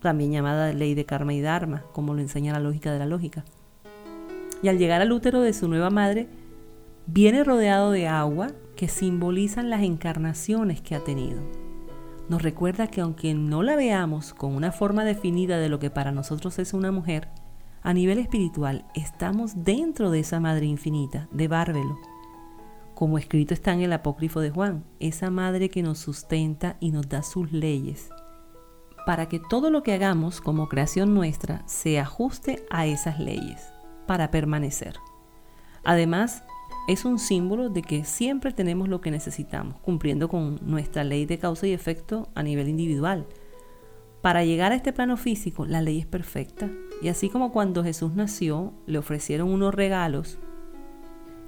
también 0.00 0.32
llamada 0.32 0.72
ley 0.72 0.94
de 0.94 1.06
karma 1.06 1.34
y 1.34 1.40
dharma, 1.40 1.84
como 1.92 2.14
lo 2.14 2.20
enseña 2.20 2.52
la 2.52 2.58
lógica 2.58 2.90
de 2.90 2.98
la 2.98 3.06
lógica. 3.06 3.44
Y 4.60 4.66
al 4.66 4.76
llegar 4.78 5.02
al 5.02 5.12
útero 5.12 5.40
de 5.40 5.52
su 5.52 5.68
nueva 5.68 5.90
madre, 5.90 6.26
viene 7.06 7.44
rodeado 7.44 7.90
de 7.90 8.06
agua 8.06 8.48
que 8.76 8.88
simbolizan 8.88 9.70
las 9.70 9.82
encarnaciones 9.82 10.80
que 10.80 10.94
ha 10.94 11.00
tenido. 11.00 11.40
Nos 12.28 12.42
recuerda 12.42 12.86
que 12.86 13.02
aunque 13.02 13.34
no 13.34 13.62
la 13.62 13.76
veamos 13.76 14.32
con 14.32 14.54
una 14.54 14.72
forma 14.72 15.04
definida 15.04 15.58
de 15.58 15.68
lo 15.68 15.78
que 15.78 15.90
para 15.90 16.12
nosotros 16.12 16.58
es 16.58 16.72
una 16.72 16.90
mujer, 16.90 17.28
a 17.82 17.92
nivel 17.92 18.18
espiritual 18.18 18.86
estamos 18.94 19.62
dentro 19.62 20.10
de 20.10 20.20
esa 20.20 20.40
Madre 20.40 20.64
infinita, 20.64 21.28
de 21.32 21.48
Bárbelo. 21.48 21.98
Como 22.94 23.18
escrito 23.18 23.52
está 23.52 23.74
en 23.74 23.82
el 23.82 23.92
apócrifo 23.92 24.40
de 24.40 24.50
Juan, 24.50 24.84
esa 25.00 25.28
Madre 25.28 25.68
que 25.68 25.82
nos 25.82 25.98
sustenta 25.98 26.78
y 26.80 26.92
nos 26.92 27.08
da 27.08 27.22
sus 27.22 27.52
leyes, 27.52 28.08
para 29.04 29.28
que 29.28 29.38
todo 29.38 29.68
lo 29.68 29.82
que 29.82 29.92
hagamos 29.92 30.40
como 30.40 30.68
creación 30.68 31.12
nuestra 31.12 31.62
se 31.66 32.00
ajuste 32.00 32.64
a 32.70 32.86
esas 32.86 33.20
leyes, 33.20 33.70
para 34.06 34.30
permanecer. 34.30 34.94
Además, 35.84 36.42
es 36.86 37.06
un 37.06 37.18
símbolo 37.18 37.70
de 37.70 37.80
que 37.80 38.04
siempre 38.04 38.52
tenemos 38.52 38.88
lo 38.88 39.00
que 39.00 39.10
necesitamos, 39.10 39.76
cumpliendo 39.80 40.28
con 40.28 40.60
nuestra 40.62 41.02
ley 41.02 41.24
de 41.24 41.38
causa 41.38 41.66
y 41.66 41.72
efecto 41.72 42.28
a 42.34 42.42
nivel 42.42 42.68
individual. 42.68 43.26
Para 44.20 44.44
llegar 44.44 44.72
a 44.72 44.74
este 44.74 44.92
plano 44.92 45.16
físico, 45.16 45.64
la 45.64 45.80
ley 45.80 46.00
es 46.00 46.06
perfecta. 46.06 46.70
Y 47.00 47.08
así 47.08 47.30
como 47.30 47.52
cuando 47.52 47.82
Jesús 47.82 48.14
nació, 48.14 48.74
le 48.86 48.98
ofrecieron 48.98 49.50
unos 49.50 49.74
regalos, 49.74 50.38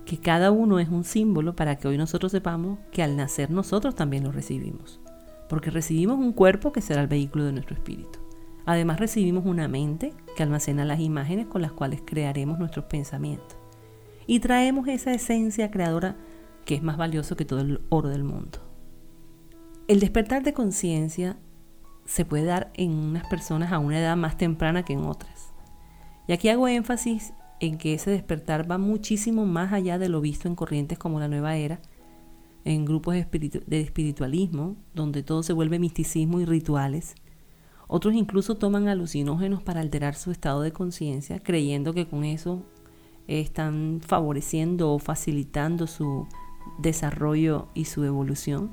que 0.06 0.18
cada 0.18 0.52
uno 0.52 0.78
es 0.78 0.88
un 0.88 1.04
símbolo 1.04 1.54
para 1.54 1.76
que 1.76 1.88
hoy 1.88 1.98
nosotros 1.98 2.32
sepamos 2.32 2.78
que 2.90 3.02
al 3.02 3.16
nacer 3.16 3.50
nosotros 3.50 3.94
también 3.94 4.24
lo 4.24 4.32
recibimos. 4.32 5.00
Porque 5.48 5.70
recibimos 5.70 6.18
un 6.18 6.32
cuerpo 6.32 6.72
que 6.72 6.80
será 6.80 7.02
el 7.02 7.08
vehículo 7.08 7.44
de 7.44 7.52
nuestro 7.52 7.74
espíritu. 7.74 8.20
Además 8.64 9.00
recibimos 9.00 9.44
una 9.44 9.68
mente 9.68 10.12
que 10.36 10.42
almacena 10.42 10.84
las 10.84 11.00
imágenes 11.00 11.46
con 11.46 11.60
las 11.62 11.72
cuales 11.72 12.02
crearemos 12.04 12.58
nuestros 12.58 12.86
pensamientos 12.86 13.65
y 14.26 14.40
traemos 14.40 14.88
esa 14.88 15.12
esencia 15.12 15.70
creadora 15.70 16.16
que 16.64 16.74
es 16.74 16.82
más 16.82 16.96
valioso 16.96 17.36
que 17.36 17.44
todo 17.44 17.60
el 17.60 17.80
oro 17.88 18.08
del 18.08 18.24
mundo. 18.24 18.58
El 19.88 20.00
despertar 20.00 20.42
de 20.42 20.52
conciencia 20.52 21.38
se 22.04 22.24
puede 22.24 22.44
dar 22.44 22.72
en 22.74 22.92
unas 22.92 23.26
personas 23.28 23.72
a 23.72 23.78
una 23.78 24.00
edad 24.00 24.16
más 24.16 24.36
temprana 24.36 24.84
que 24.84 24.94
en 24.94 25.04
otras. 25.04 25.52
Y 26.26 26.32
aquí 26.32 26.48
hago 26.48 26.66
énfasis 26.66 27.32
en 27.60 27.78
que 27.78 27.94
ese 27.94 28.10
despertar 28.10 28.70
va 28.70 28.78
muchísimo 28.78 29.46
más 29.46 29.72
allá 29.72 29.98
de 29.98 30.08
lo 30.08 30.20
visto 30.20 30.48
en 30.48 30.56
corrientes 30.56 30.98
como 30.98 31.20
la 31.20 31.28
nueva 31.28 31.56
era, 31.56 31.80
en 32.64 32.84
grupos 32.84 33.14
de 33.14 33.80
espiritualismo, 33.80 34.76
donde 34.92 35.22
todo 35.22 35.44
se 35.44 35.52
vuelve 35.52 35.78
misticismo 35.78 36.40
y 36.40 36.44
rituales. 36.44 37.14
Otros 37.86 38.14
incluso 38.14 38.56
toman 38.56 38.88
alucinógenos 38.88 39.62
para 39.62 39.80
alterar 39.80 40.16
su 40.16 40.32
estado 40.32 40.62
de 40.62 40.72
conciencia, 40.72 41.38
creyendo 41.38 41.94
que 41.94 42.08
con 42.08 42.24
eso 42.24 42.66
están 43.28 44.00
favoreciendo 44.04 44.92
o 44.92 44.98
facilitando 44.98 45.86
su 45.86 46.26
desarrollo 46.78 47.68
y 47.74 47.86
su 47.86 48.04
evolución. 48.04 48.70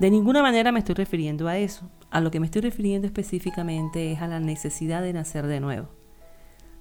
De 0.00 0.10
ninguna 0.10 0.42
manera 0.42 0.72
me 0.72 0.80
estoy 0.80 0.94
refiriendo 0.94 1.48
a 1.48 1.58
eso. 1.58 1.88
A 2.10 2.20
lo 2.20 2.30
que 2.30 2.40
me 2.40 2.46
estoy 2.46 2.62
refiriendo 2.62 3.06
específicamente 3.06 4.12
es 4.12 4.20
a 4.20 4.26
la 4.26 4.40
necesidad 4.40 5.02
de 5.02 5.12
nacer 5.12 5.46
de 5.46 5.60
nuevo, 5.60 5.88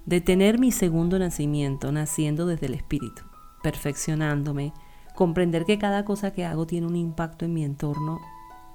de 0.06 0.20
tener 0.20 0.60
mi 0.60 0.72
segundo 0.72 1.20
nacimiento, 1.20 1.92
naciendo 1.92 2.46
desde 2.46 2.66
el 2.66 2.74
espíritu, 2.74 3.24
perfeccionándome, 3.64 4.74
comprender 5.16 5.66
que 5.66 5.78
cada 5.78 6.04
cosa 6.04 6.34
que 6.34 6.46
hago 6.46 6.68
tiene 6.68 6.88
un 6.88 6.96
impacto 6.96 7.46
en 7.46 7.54
mi 7.54 7.64
entorno 7.64 8.20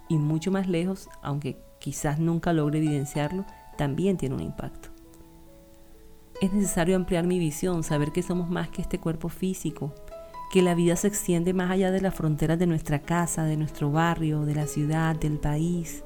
y 0.08 0.16
mucho 0.16 0.50
más 0.50 0.66
lejos, 0.66 1.08
aunque 1.22 1.58
quizás 1.78 2.18
nunca 2.18 2.52
logre 2.52 2.78
evidenciarlo, 2.78 3.44
también 3.76 4.16
tiene 4.16 4.34
un 4.34 4.42
impacto. 4.42 4.95
Es 6.38 6.52
necesario 6.52 6.96
ampliar 6.96 7.26
mi 7.26 7.38
visión, 7.38 7.82
saber 7.82 8.12
que 8.12 8.22
somos 8.22 8.50
más 8.50 8.68
que 8.68 8.82
este 8.82 9.00
cuerpo 9.00 9.30
físico, 9.30 9.94
que 10.52 10.60
la 10.60 10.74
vida 10.74 10.94
se 10.96 11.08
extiende 11.08 11.54
más 11.54 11.70
allá 11.70 11.90
de 11.90 12.02
las 12.02 12.14
fronteras 12.14 12.58
de 12.58 12.66
nuestra 12.66 13.00
casa, 13.00 13.44
de 13.44 13.56
nuestro 13.56 13.90
barrio, 13.90 14.44
de 14.44 14.54
la 14.54 14.66
ciudad, 14.66 15.16
del 15.16 15.38
país, 15.38 16.04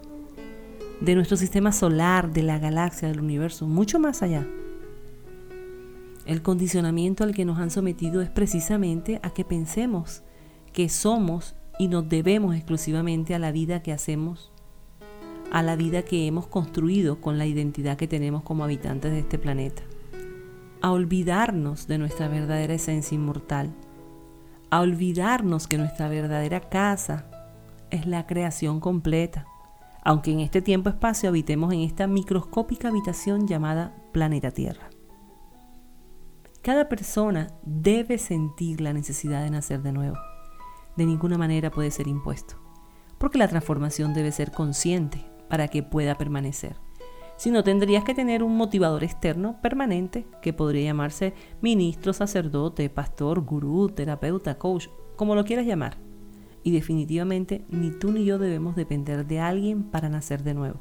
de 1.00 1.16
nuestro 1.16 1.37
sistema 1.37 1.72
solar, 1.72 2.32
de 2.32 2.44
la 2.44 2.60
galaxia, 2.60 3.08
del 3.08 3.20
universo, 3.20 3.66
mucho 3.66 3.99
más 3.99 4.22
allá. 4.22 4.46
El 6.26 6.42
condicionamiento 6.42 7.25
al 7.25 7.34
que 7.34 7.44
nos 7.44 7.58
han 7.58 7.70
sometido 7.70 8.22
es 8.22 8.30
precisamente 8.30 9.18
a 9.25 9.30
que 9.30 9.44
pensemos 9.44 10.22
que 10.72 10.88
somos 10.88 11.56
y 11.76 11.88
nos 11.88 12.08
debemos 12.08 12.54
exclusivamente 12.54 13.34
a 13.34 13.40
la 13.40 13.50
vida 13.50 13.82
que 13.82 13.92
hacemos, 13.92 14.52
a 15.50 15.64
la 15.64 15.75
vida 15.75 16.02
que 16.02 16.28
hemos 16.28 16.46
construido 16.46 17.20
con 17.20 17.37
la 17.37 17.46
identidad 17.46 17.96
que 17.96 18.06
tenemos 18.06 18.44
como 18.44 18.62
habitantes 18.62 19.10
de 19.10 19.18
este 19.18 19.37
planeta 19.37 19.82
a 20.82 20.92
olvidarnos 20.92 21.87
de 21.87 21.99
nuestra 21.99 22.28
verdadera 22.28 22.75
esencia 22.75 23.14
inmortal, 23.14 23.75
a 24.70 24.80
olvidarnos 24.80 25.66
que 25.66 25.78
nuestra 25.78 26.08
verdadera 26.08 26.60
casa 26.60 27.26
es 27.90 28.06
la 28.06 28.26
creación 28.26 28.80
completa, 28.80 29.46
aunque 30.02 30.32
en 30.32 30.40
este 30.40 30.62
tiempo-espacio 30.62 31.28
habitemos 31.28 31.72
en 31.72 31.80
esta 31.80 32.06
microscópica 32.06 32.88
habitación 32.88 33.46
llamada 33.46 33.94
planeta 34.12 34.50
Tierra. 34.50 34.88
Cada 36.62 36.88
persona 36.88 37.49
debe 37.64 38.18
sentir 38.18 38.80
la 38.80 38.92
necesidad 38.92 39.42
de 39.42 39.50
nacer 39.50 39.82
de 39.82 39.92
nuevo. 39.92 40.16
De 40.96 41.06
ninguna 41.06 41.38
manera 41.38 41.70
puede 41.70 41.90
ser 41.90 42.06
impuesto, 42.06 42.56
porque 43.18 43.38
la 43.38 43.49
transformación 43.49 44.14
debe 44.14 44.32
ser 44.32 44.52
consciente 44.52 45.26
para 45.49 45.68
que 45.68 45.82
pueda 45.82 46.16
permanecer 46.16 46.76
sino 47.40 47.64
tendrías 47.64 48.04
que 48.04 48.12
tener 48.12 48.42
un 48.42 48.54
motivador 48.54 49.02
externo 49.02 49.56
permanente 49.62 50.26
que 50.42 50.52
podría 50.52 50.85
llamarse 50.85 51.32
ministro, 51.62 52.12
sacerdote, 52.12 52.90
pastor, 52.90 53.40
gurú, 53.40 53.88
terapeuta, 53.88 54.59
coach, 54.59 54.88
como 55.16 55.35
lo 55.35 55.47
quieras 55.47 55.64
llamar. 55.64 55.97
Y 56.62 56.70
definitivamente 56.70 57.64
ni 57.70 57.92
tú 57.92 58.12
ni 58.12 58.26
yo 58.26 58.38
debemos 58.38 58.76
depender 58.76 59.26
de 59.26 59.40
alguien 59.40 59.85
para 59.85 60.11
nacer 60.11 60.42
de 60.42 60.52
nuevo. 60.52 60.80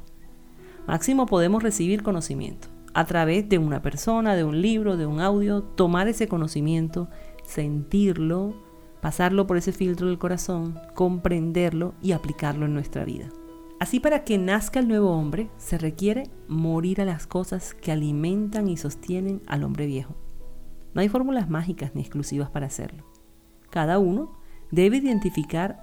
Máximo 0.86 1.24
podemos 1.24 1.62
recibir 1.62 2.02
conocimiento 2.02 2.68
a 2.92 3.06
través 3.06 3.48
de 3.48 3.56
una 3.56 3.80
persona, 3.80 4.36
de 4.36 4.44
un 4.44 4.60
libro, 4.60 4.98
de 4.98 5.06
un 5.06 5.20
audio, 5.20 5.62
tomar 5.62 6.08
ese 6.08 6.28
conocimiento, 6.28 7.08
sentirlo, 7.42 8.52
pasarlo 9.00 9.46
por 9.46 9.56
ese 9.56 9.72
filtro 9.72 10.08
del 10.08 10.18
corazón, 10.18 10.78
comprenderlo 10.94 11.94
y 12.02 12.12
aplicarlo 12.12 12.66
en 12.66 12.74
nuestra 12.74 13.06
vida. 13.06 13.30
Así 13.80 13.98
para 13.98 14.24
que 14.24 14.36
nazca 14.36 14.78
el 14.78 14.88
nuevo 14.88 15.10
hombre 15.10 15.48
se 15.56 15.78
requiere 15.78 16.24
morir 16.48 17.00
a 17.00 17.06
las 17.06 17.26
cosas 17.26 17.72
que 17.72 17.90
alimentan 17.90 18.68
y 18.68 18.76
sostienen 18.76 19.40
al 19.46 19.64
hombre 19.64 19.86
viejo. 19.86 20.14
No 20.92 21.00
hay 21.00 21.08
fórmulas 21.08 21.48
mágicas 21.48 21.92
ni 21.94 22.02
exclusivas 22.02 22.50
para 22.50 22.66
hacerlo. 22.66 23.06
Cada 23.70 23.98
uno 23.98 24.38
debe 24.70 24.98
identificar 24.98 25.80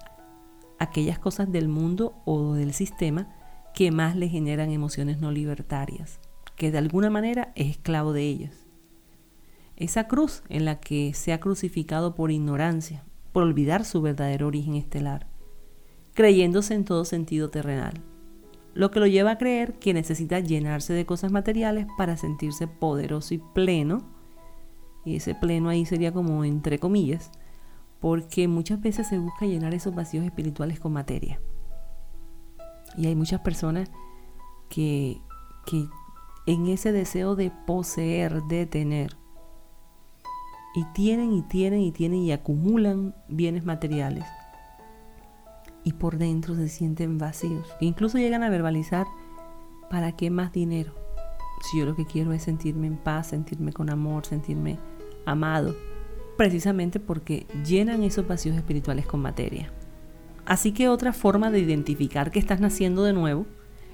aquellas 0.77 1.17
cosas 1.17 1.51
del 1.51 1.69
mundo 1.69 2.21
o 2.23 2.53
del 2.53 2.73
sistema 2.73 3.33
que 3.73 3.89
más 3.89 4.15
le 4.15 4.29
generan 4.29 4.69
emociones 4.69 5.19
no 5.19 5.31
libertarias, 5.31 6.19
que 6.55 6.69
de 6.69 6.77
alguna 6.77 7.09
manera 7.09 7.51
es 7.55 7.71
esclavo 7.71 8.13
de 8.13 8.21
ellas. 8.21 8.67
Esa 9.75 10.07
cruz 10.07 10.43
en 10.49 10.65
la 10.65 10.79
que 10.79 11.15
se 11.15 11.33
ha 11.33 11.39
crucificado 11.39 12.13
por 12.13 12.29
ignorancia, 12.29 13.03
por 13.33 13.41
olvidar 13.41 13.85
su 13.85 14.03
verdadero 14.03 14.45
origen 14.45 14.75
estelar 14.75 15.25
creyéndose 16.17 16.73
en 16.73 16.83
todo 16.83 17.05
sentido 17.05 17.51
terrenal, 17.51 18.01
lo 18.73 18.89
que 18.89 18.99
lo 18.99 19.05
lleva 19.05 19.29
a 19.29 19.37
creer 19.37 19.77
que 19.77 19.93
necesita 19.93 20.39
llenarse 20.39 20.91
de 20.93 21.05
cosas 21.05 21.31
materiales 21.31 21.85
para 21.95 22.17
sentirse 22.17 22.67
poderoso 22.67 23.35
y 23.35 23.37
pleno, 23.37 23.99
y 25.05 25.17
ese 25.17 25.35
pleno 25.35 25.69
ahí 25.69 25.85
sería 25.85 26.11
como 26.11 26.43
entre 26.43 26.79
comillas, 26.79 27.29
porque 27.99 28.47
muchas 28.47 28.81
veces 28.81 29.05
se 29.05 29.19
busca 29.19 29.45
llenar 29.45 29.75
esos 29.75 29.93
vacíos 29.93 30.25
espirituales 30.25 30.79
con 30.79 30.91
materia. 30.91 31.39
Y 32.97 33.05
hay 33.05 33.15
muchas 33.15 33.41
personas 33.41 33.91
que, 34.69 35.21
que 35.67 35.87
en 36.47 36.65
ese 36.65 36.91
deseo 36.91 37.35
de 37.35 37.51
poseer, 37.67 38.41
de 38.45 38.65
tener, 38.65 39.15
y 40.73 40.83
tienen 40.95 41.31
y 41.31 41.43
tienen 41.43 41.81
y 41.81 41.91
tienen 41.91 42.21
y 42.21 42.31
acumulan 42.31 43.13
bienes 43.27 43.65
materiales, 43.65 44.25
y 45.87 45.93
por 45.93 46.17
dentro 46.17 46.53
se 46.53 46.67
sienten 46.67 47.17
vacíos, 47.17 47.65
incluso 47.79 48.17
llegan 48.17 48.43
a 48.43 48.49
verbalizar, 48.49 49.07
¿para 49.89 50.11
qué 50.11 50.29
más 50.29 50.51
dinero? 50.51 50.91
Si 51.61 51.79
yo 51.79 51.85
lo 51.85 51.95
que 51.95 52.05
quiero 52.05 52.33
es 52.33 52.43
sentirme 52.43 52.87
en 52.87 52.97
paz, 52.97 53.27
sentirme 53.27 53.71
con 53.71 53.89
amor, 53.89 54.25
sentirme 54.25 54.79
amado 55.25 55.73
precisamente 56.35 56.99
porque 56.99 57.47
llenan 57.65 58.03
esos 58.03 58.27
vacíos 58.27 58.57
espirituales 58.57 59.05
con 59.05 59.21
materia. 59.21 59.71
Así 60.45 60.73
que 60.73 60.89
otra 60.89 61.13
forma 61.13 61.51
de 61.51 61.59
identificar 61.59 62.31
que 62.31 62.39
estás 62.39 62.59
naciendo 62.59 63.05
de 63.05 63.13
nuevo 63.13 63.45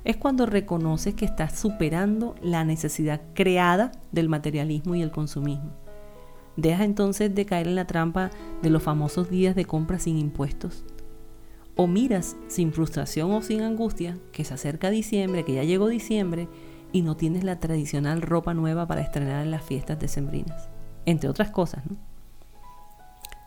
es 0.04 0.18
cuando 0.18 0.48
reconoces 0.48 1.14
que 1.14 1.26
estás 1.26 1.60
superando 1.60 2.34
la 2.42 2.66
necesidad 2.66 3.22
creada 3.36 3.92
del 4.12 4.30
materialismo 4.30 4.96
y 4.96 5.04
el 5.04 5.12
consumismo. 5.12 5.74
Deja 6.58 6.86
entonces 6.86 7.36
de 7.36 7.46
caer 7.46 7.68
en 7.68 7.76
la 7.76 7.86
trampa 7.86 8.32
de 8.64 8.72
los 8.72 8.82
famosos 8.82 9.30
días 9.30 9.56
de 9.56 9.66
compra 9.66 10.00
sin 10.00 10.18
impuestos. 10.18 10.84
O 11.76 11.88
miras 11.88 12.36
sin 12.48 12.72
frustración 12.72 13.32
o 13.32 13.42
sin 13.42 13.62
angustia 13.62 14.18
que 14.32 14.44
se 14.44 14.54
acerca 14.54 14.90
diciembre, 14.90 15.44
que 15.44 15.54
ya 15.54 15.64
llegó 15.64 15.88
diciembre 15.88 16.48
y 16.92 17.02
no 17.02 17.18
tienes 17.18 17.44
la 17.44 17.60
tradicional 17.60 18.22
ropa 18.22 18.54
nueva 18.54 18.86
para 18.86 19.02
estrenar 19.02 19.44
en 19.44 19.52
las 19.52 19.64
fiestas 19.64 20.00
decembrinas. 20.00 20.70
Entre 21.06 21.30
otras 21.30 21.52
cosas, 21.52 21.86
¿no? 21.86 21.98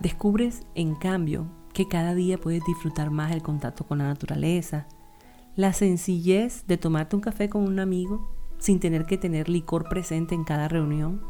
Descubres, 0.01 0.67
en 0.75 0.95
cambio, 0.95 1.47
que 1.73 1.89
cada 1.89 2.15
día 2.15 2.39
puedes 2.39 2.63
disfrutar 2.65 3.11
más 3.11 3.33
el 3.33 3.43
contacto 3.43 3.87
con 3.87 3.99
la 3.99 4.05
naturaleza, 4.05 4.87
la 5.55 5.73
sencillez 5.73 6.67
de 6.67 6.77
tomarte 6.77 7.17
un 7.17 7.23
café 7.23 7.49
con 7.49 7.63
un 7.63 7.79
amigo 7.79 8.31
sin 8.59 8.81
tener 8.81 9.07
que 9.07 9.17
tener 9.17 9.49
licor 9.49 9.89
presente 9.89 10.35
en 10.35 10.45
cada 10.45 10.69
reunión. 10.69 11.23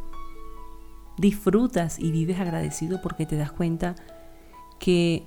Disfrutas 1.16 1.98
y 1.98 2.10
vives 2.10 2.40
agradecido 2.40 3.00
porque 3.02 3.26
te 3.26 3.36
das 3.36 3.52
cuenta 3.52 3.94
que 4.78 5.24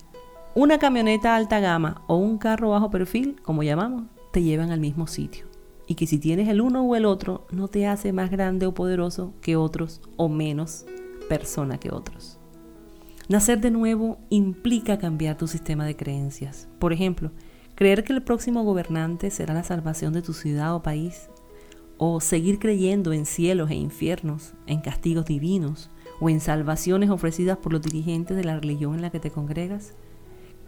una 0.55 0.79
camioneta 0.79 1.35
alta 1.35 1.59
gama 1.59 2.01
o 2.07 2.15
un 2.15 2.37
carro 2.37 2.71
bajo 2.71 2.89
perfil, 2.89 3.39
como 3.43 3.63
llamamos, 3.63 4.03
te 4.31 4.41
llevan 4.41 4.71
al 4.71 4.79
mismo 4.79 5.07
sitio. 5.07 5.45
Y 5.87 5.95
que 5.95 6.07
si 6.07 6.17
tienes 6.19 6.47
el 6.47 6.61
uno 6.61 6.83
o 6.83 6.95
el 6.95 7.05
otro, 7.05 7.45
no 7.51 7.67
te 7.67 7.87
hace 7.87 8.13
más 8.13 8.29
grande 8.29 8.65
o 8.65 8.73
poderoso 8.73 9.33
que 9.41 9.55
otros 9.55 10.01
o 10.17 10.29
menos 10.29 10.85
persona 11.27 11.79
que 11.79 11.91
otros. 11.91 12.39
Nacer 13.27 13.61
de 13.61 13.69
nuevo 13.69 14.17
implica 14.29 14.97
cambiar 14.97 15.37
tu 15.37 15.47
sistema 15.47 15.85
de 15.85 15.95
creencias. 15.95 16.67
Por 16.79 16.93
ejemplo, 16.93 17.31
creer 17.75 18.03
que 18.03 18.13
el 18.13 18.23
próximo 18.23 18.63
gobernante 18.63 19.29
será 19.29 19.53
la 19.53 19.63
salvación 19.63 20.13
de 20.13 20.23
tu 20.23 20.33
ciudad 20.33 20.73
o 20.75 20.81
país, 20.81 21.29
o 21.97 22.21
seguir 22.21 22.57
creyendo 22.57 23.13
en 23.13 23.25
cielos 23.25 23.69
e 23.69 23.75
infiernos, 23.75 24.53
en 24.65 24.81
castigos 24.81 25.25
divinos, 25.25 25.91
o 26.19 26.29
en 26.29 26.39
salvaciones 26.39 27.11
ofrecidas 27.11 27.57
por 27.57 27.71
los 27.71 27.83
dirigentes 27.83 28.35
de 28.35 28.43
la 28.43 28.59
religión 28.59 28.95
en 28.95 29.03
la 29.03 29.11
que 29.11 29.19
te 29.19 29.31
congregas. 29.31 29.93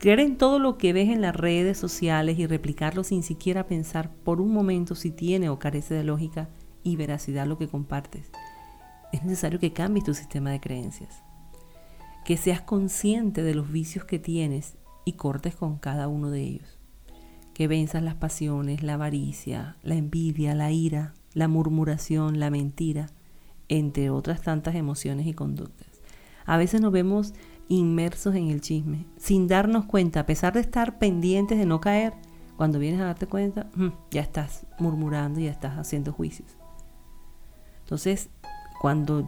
Creer 0.01 0.19
en 0.19 0.37
todo 0.37 0.59
lo 0.59 0.77
que 0.77 0.91
ves 0.91 1.09
en 1.09 1.21
las 1.21 1.35
redes 1.35 1.77
sociales 1.77 2.37
y 2.37 2.47
replicarlo 2.47 3.03
sin 3.03 3.23
siquiera 3.23 3.67
pensar 3.67 4.11
por 4.11 4.41
un 4.41 4.51
momento 4.51 4.95
si 4.95 5.11
tiene 5.11 5.47
o 5.49 5.59
carece 5.59 5.93
de 5.93 6.03
lógica 6.03 6.49
y 6.83 6.97
veracidad 6.97 7.47
lo 7.47 7.57
que 7.57 7.69
compartes. 7.69 8.29
Es 9.13 9.23
necesario 9.23 9.59
que 9.59 9.73
cambies 9.73 10.05
tu 10.05 10.13
sistema 10.13 10.51
de 10.51 10.59
creencias 10.59 11.23
que 12.23 12.37
seas 12.37 12.61
consciente 12.61 13.43
de 13.43 13.55
los 13.55 13.71
vicios 13.71 14.05
que 14.05 14.19
tienes 14.19 14.77
y 15.05 15.13
cortes 15.13 15.55
con 15.55 15.77
cada 15.77 16.07
uno 16.07 16.29
de 16.29 16.41
ellos. 16.41 16.77
Que 17.53 17.67
venzas 17.67 18.03
las 18.03 18.15
pasiones, 18.15 18.83
la 18.83 18.93
avaricia, 18.93 19.77
la 19.83 19.95
envidia, 19.95 20.55
la 20.55 20.71
ira, 20.71 21.13
la 21.33 21.47
murmuración, 21.47 22.39
la 22.39 22.49
mentira, 22.49 23.07
entre 23.67 24.09
otras 24.09 24.41
tantas 24.41 24.75
emociones 24.75 25.27
y 25.27 25.33
conductas. 25.33 25.87
A 26.45 26.57
veces 26.57 26.81
nos 26.81 26.91
vemos 26.91 27.33
inmersos 27.71 28.35
en 28.35 28.49
el 28.49 28.59
chisme, 28.59 29.05
sin 29.17 29.47
darnos 29.47 29.85
cuenta, 29.85 30.19
a 30.19 30.25
pesar 30.25 30.51
de 30.53 30.59
estar 30.59 30.99
pendientes 30.99 31.57
de 31.57 31.65
no 31.65 31.79
caer, 31.79 32.13
cuando 32.57 32.79
vienes 32.79 32.99
a 32.99 33.05
darte 33.05 33.27
cuenta, 33.27 33.69
mm, 33.75 33.87
ya 34.11 34.21
estás 34.21 34.65
murmurando, 34.77 35.39
ya 35.39 35.51
estás 35.51 35.77
haciendo 35.77 36.11
juicios. 36.11 36.49
Entonces, 37.79 38.29
cuando 38.81 39.25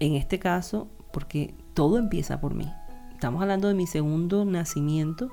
en 0.00 0.14
este 0.14 0.40
caso, 0.40 0.88
porque 1.12 1.54
todo 1.72 1.98
empieza 1.98 2.40
por 2.40 2.54
mí. 2.54 2.68
Estamos 3.12 3.40
hablando 3.40 3.68
de 3.68 3.74
mi 3.74 3.86
segundo 3.86 4.44
nacimiento, 4.44 5.30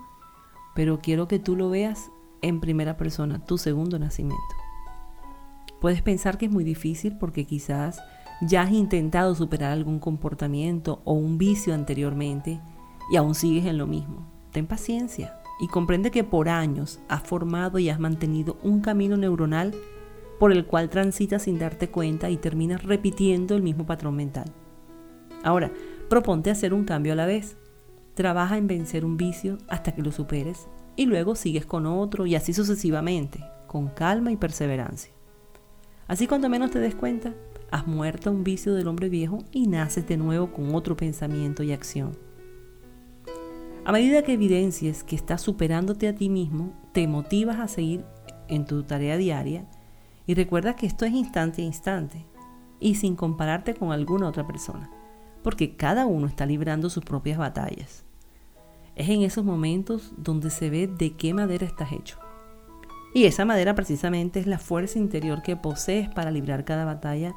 pero 0.76 1.00
quiero 1.00 1.28
que 1.28 1.40
tú 1.40 1.56
lo 1.56 1.72
veas 1.72 2.12
en 2.44 2.62
primera 2.62 2.96
persona, 2.96 3.44
tu 3.44 3.58
segundo 3.58 3.98
nacimiento. 3.98 4.56
Puedes 5.82 6.04
pensar 6.04 6.38
que 6.38 6.46
es 6.46 6.52
muy 6.52 6.64
difícil 6.64 7.18
porque 7.18 7.46
quizás 7.46 8.00
ya 8.42 8.64
has 8.64 8.72
intentado 8.72 9.36
superar 9.36 9.72
algún 9.72 10.00
comportamiento 10.00 11.02
o 11.04 11.14
un 11.14 11.38
vicio 11.38 11.74
anteriormente 11.74 12.62
y 13.12 13.18
aún 13.18 13.36
sigues 13.36 13.66
en 13.66 13.78
lo 13.78 13.88
mismo. 13.88 14.28
Ten 14.52 14.68
paciencia 14.68 15.36
y 15.60 15.68
comprende 15.68 16.12
que 16.12 16.24
por 16.24 16.50
años 16.50 17.00
has 17.08 17.24
formado 17.24 17.80
y 17.80 17.90
has 17.90 18.00
mantenido 18.00 18.58
un 18.64 18.82
camino 18.82 19.18
neuronal 19.18 19.74
por 20.40 20.52
el 20.52 20.66
cual 20.66 20.90
transitas 20.90 21.44
sin 21.44 21.60
darte 21.60 21.90
cuenta 21.90 22.30
y 22.30 22.38
terminas 22.38 22.84
repitiendo 22.84 23.56
el 23.56 23.62
mismo 23.62 23.86
patrón 23.86 24.16
mental. 24.16 24.52
Ahora, 25.44 25.72
Proponte 26.10 26.50
hacer 26.50 26.74
un 26.74 26.86
cambio 26.86 27.14
a 27.14 27.16
la 27.16 27.28
vez. 27.28 27.56
Trabaja 28.16 28.58
en 28.58 28.66
vencer 28.66 29.06
un 29.06 29.16
vicio 29.16 29.60
hasta 29.68 29.94
que 29.94 30.02
lo 30.02 30.12
superes 30.12 30.68
y 30.96 31.06
luego 31.06 31.36
sigues 31.36 31.68
con 31.68 31.86
otro 31.86 32.26
y 32.26 32.34
así 32.34 32.52
sucesivamente, 32.52 33.46
con 33.68 33.90
calma 33.90 34.32
y 34.32 34.36
perseverancia. 34.36 35.14
Así 36.08 36.26
cuando 36.26 36.50
menos 36.50 36.72
te 36.72 36.80
des 36.80 36.96
cuenta, 36.96 37.36
has 37.72 37.88
muerto 37.88 38.32
un 38.32 38.44
vicio 38.44 38.74
del 38.74 38.88
hombre 38.88 39.10
viejo 39.10 39.40
y 39.52 39.68
naces 39.68 40.08
de 40.08 40.18
nuevo 40.18 40.52
con 40.52 40.74
otro 40.76 40.96
pensamiento 40.98 41.64
y 41.64 41.72
acción. 41.72 42.18
A 43.86 43.92
medida 43.92 44.24
que 44.24 44.34
evidencies 44.34 45.04
que 45.04 45.16
estás 45.16 45.42
superándote 45.42 46.08
a 46.08 46.16
ti 46.16 46.30
mismo, 46.30 46.74
te 46.92 47.08
motivas 47.08 47.60
a 47.60 47.68
seguir 47.68 48.06
en 48.48 48.66
tu 48.66 48.84
tarea 48.84 49.18
diaria 49.18 49.66
y 50.26 50.34
recuerda 50.34 50.76
que 50.76 50.86
esto 50.86 51.06
es 51.06 51.14
instante 51.14 51.62
a 51.62 51.66
instante 51.66 52.26
y 52.80 52.96
sin 52.96 53.16
compararte 53.16 53.74
con 53.74 53.92
alguna 53.92 54.28
otra 54.28 54.46
persona 54.46 54.90
porque 55.44 55.76
cada 55.76 56.06
uno 56.06 56.28
está 56.28 56.46
librando 56.46 56.90
sus 56.90 57.04
propias 57.04 57.38
batallas. 57.38 58.04
Es 58.96 59.10
en 59.10 59.22
esos 59.22 59.46
momentos 59.46 60.12
donde 60.18 60.50
se 60.50 60.70
ve 60.70 60.88
de 60.88 61.16
qué 61.16 61.34
madera 61.34 61.66
estás 61.66 61.92
hecho. 61.92 62.18
Y 63.14 63.26
esa 63.26 63.46
madera 63.46 63.74
precisamente 63.74 64.40
es 64.40 64.48
la 64.48 64.60
fuerza 64.60 65.00
interior 65.00 65.42
que 65.42 65.56
posees 65.56 66.10
para 66.10 66.32
librar 66.32 66.66
cada 66.66 66.86
batalla 66.86 67.34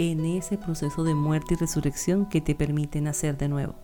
en 0.00 0.24
ese 0.24 0.56
proceso 0.56 1.04
de 1.04 1.14
muerte 1.14 1.52
y 1.52 1.56
resurrección 1.58 2.24
que 2.24 2.40
te 2.40 2.54
permite 2.54 3.02
nacer 3.02 3.36
de 3.36 3.50
nuevo. 3.50 3.74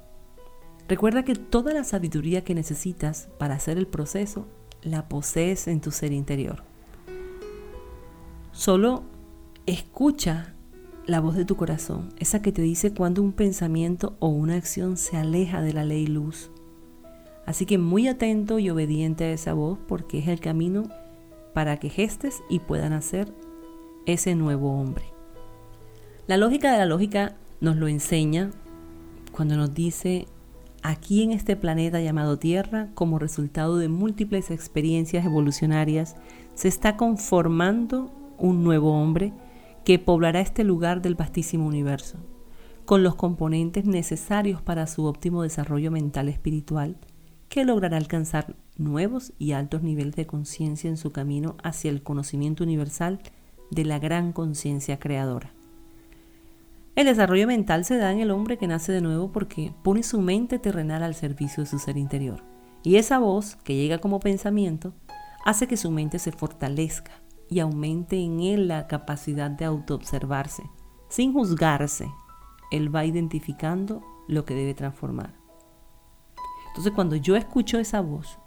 Recuerda 0.88 1.24
que 1.24 1.34
toda 1.34 1.74
la 1.74 1.84
sabiduría 1.84 2.42
que 2.42 2.54
necesitas 2.54 3.28
para 3.38 3.56
hacer 3.56 3.76
el 3.76 3.86
proceso 3.86 4.46
la 4.80 5.10
posees 5.10 5.68
en 5.68 5.82
tu 5.82 5.90
ser 5.90 6.12
interior. 6.12 6.62
Solo 8.52 9.02
escucha 9.66 10.54
la 11.04 11.20
voz 11.20 11.36
de 11.36 11.44
tu 11.44 11.56
corazón, 11.56 12.14
esa 12.18 12.40
que 12.40 12.50
te 12.50 12.62
dice 12.62 12.94
cuando 12.94 13.22
un 13.22 13.32
pensamiento 13.32 14.16
o 14.18 14.28
una 14.28 14.54
acción 14.54 14.96
se 14.96 15.18
aleja 15.18 15.60
de 15.60 15.74
la 15.74 15.84
ley 15.84 16.06
luz. 16.06 16.50
Así 17.44 17.66
que 17.66 17.76
muy 17.76 18.08
atento 18.08 18.58
y 18.58 18.70
obediente 18.70 19.24
a 19.24 19.32
esa 19.32 19.52
voz 19.52 19.78
porque 19.86 20.20
es 20.20 20.28
el 20.28 20.40
camino 20.40 20.84
para 21.52 21.76
que 21.76 21.90
gestes 21.90 22.42
y 22.48 22.60
puedan 22.60 22.94
hacer 22.94 23.34
ese 24.06 24.34
nuevo 24.34 24.80
hombre. 24.80 25.15
La 26.26 26.36
lógica 26.36 26.72
de 26.72 26.78
la 26.78 26.86
lógica 26.86 27.36
nos 27.60 27.76
lo 27.76 27.86
enseña 27.86 28.50
cuando 29.30 29.56
nos 29.56 29.74
dice 29.74 30.26
aquí 30.82 31.22
en 31.22 31.30
este 31.30 31.54
planeta 31.54 32.00
llamado 32.00 32.36
Tierra, 32.36 32.88
como 32.94 33.20
resultado 33.20 33.78
de 33.78 33.88
múltiples 33.88 34.50
experiencias 34.50 35.24
evolucionarias, 35.24 36.16
se 36.54 36.66
está 36.66 36.96
conformando 36.96 38.10
un 38.38 38.64
nuevo 38.64 39.00
hombre 39.00 39.32
que 39.84 40.00
poblará 40.00 40.40
este 40.40 40.64
lugar 40.64 41.00
del 41.00 41.14
vastísimo 41.14 41.64
universo, 41.64 42.18
con 42.86 43.04
los 43.04 43.14
componentes 43.14 43.84
necesarios 43.84 44.60
para 44.60 44.88
su 44.88 45.04
óptimo 45.04 45.44
desarrollo 45.44 45.92
mental 45.92 46.28
espiritual, 46.28 46.96
que 47.48 47.64
logrará 47.64 47.98
alcanzar 47.98 48.56
nuevos 48.76 49.32
y 49.38 49.52
altos 49.52 49.84
niveles 49.84 50.16
de 50.16 50.26
conciencia 50.26 50.90
en 50.90 50.96
su 50.96 51.12
camino 51.12 51.56
hacia 51.62 51.92
el 51.92 52.02
conocimiento 52.02 52.64
universal 52.64 53.20
de 53.70 53.84
la 53.84 54.00
gran 54.00 54.32
conciencia 54.32 54.98
creadora. 54.98 55.55
El 56.96 57.04
desarrollo 57.04 57.46
mental 57.46 57.84
se 57.84 57.98
da 57.98 58.10
en 58.10 58.20
el 58.20 58.30
hombre 58.30 58.56
que 58.56 58.66
nace 58.66 58.90
de 58.90 59.02
nuevo 59.02 59.30
porque 59.30 59.74
pone 59.82 60.02
su 60.02 60.18
mente 60.18 60.58
terrenal 60.58 61.02
al 61.02 61.14
servicio 61.14 61.62
de 61.62 61.68
su 61.68 61.78
ser 61.78 61.98
interior. 61.98 62.42
Y 62.82 62.96
esa 62.96 63.18
voz, 63.18 63.56
que 63.56 63.74
llega 63.74 63.98
como 63.98 64.18
pensamiento, 64.18 64.94
hace 65.44 65.68
que 65.68 65.76
su 65.76 65.90
mente 65.90 66.18
se 66.18 66.32
fortalezca, 66.32 67.12
y 67.50 67.60
aumente 67.60 68.16
en 68.16 68.40
él 68.40 68.68
la 68.68 68.86
capacidad 68.86 69.50
de 69.50 69.66
autoobservarse. 69.66 70.62
Sin 71.08 71.34
juzgarse, 71.34 72.10
él 72.70 72.94
va 72.94 73.04
identificando 73.04 74.02
lo 74.26 74.46
que 74.46 74.54
debe 74.54 74.72
transformar. 74.72 75.34
Entonces 76.68 76.94
cuando 76.94 77.14
yo 77.16 77.36
escucho 77.36 77.78
esa 77.78 78.00
voz, 78.00 78.38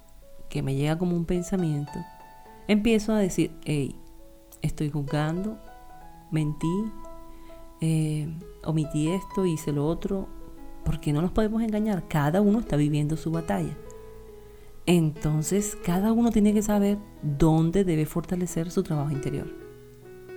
que 0.48 0.62
me 0.62 0.74
llega 0.74 0.98
como 0.98 1.14
un 1.14 1.24
pensamiento, 1.24 1.98
empiezo 2.66 3.12
a 3.12 3.18
decir, 3.18 3.56
hey, 3.64 3.94
estoy 4.60 4.90
juzgando, 4.90 5.56
mentí, 6.32 6.92
eh, 7.80 8.28
omití 8.64 9.08
esto, 9.08 9.46
hice 9.46 9.72
lo 9.72 9.86
otro, 9.86 10.28
porque 10.84 11.12
no 11.12 11.22
nos 11.22 11.32
podemos 11.32 11.62
engañar, 11.62 12.08
cada 12.08 12.40
uno 12.40 12.60
está 12.60 12.76
viviendo 12.76 13.16
su 13.16 13.30
batalla. 13.30 13.76
Entonces, 14.86 15.76
cada 15.84 16.12
uno 16.12 16.30
tiene 16.30 16.52
que 16.52 16.62
saber 16.62 16.98
dónde 17.22 17.84
debe 17.84 18.06
fortalecer 18.06 18.70
su 18.70 18.82
trabajo 18.82 19.10
interior. 19.10 19.46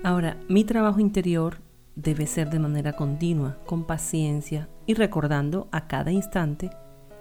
Ahora, 0.04 0.38
mi 0.50 0.64
trabajo 0.64 1.00
interior 1.00 1.58
debe 1.96 2.28
ser 2.28 2.50
de 2.50 2.60
manera 2.60 2.94
continua, 2.94 3.58
con 3.66 3.86
paciencia 3.86 4.70
y 4.86 4.96
recordando 4.96 5.68
a 5.72 5.88
cada 5.88 6.12
instante 6.12 6.70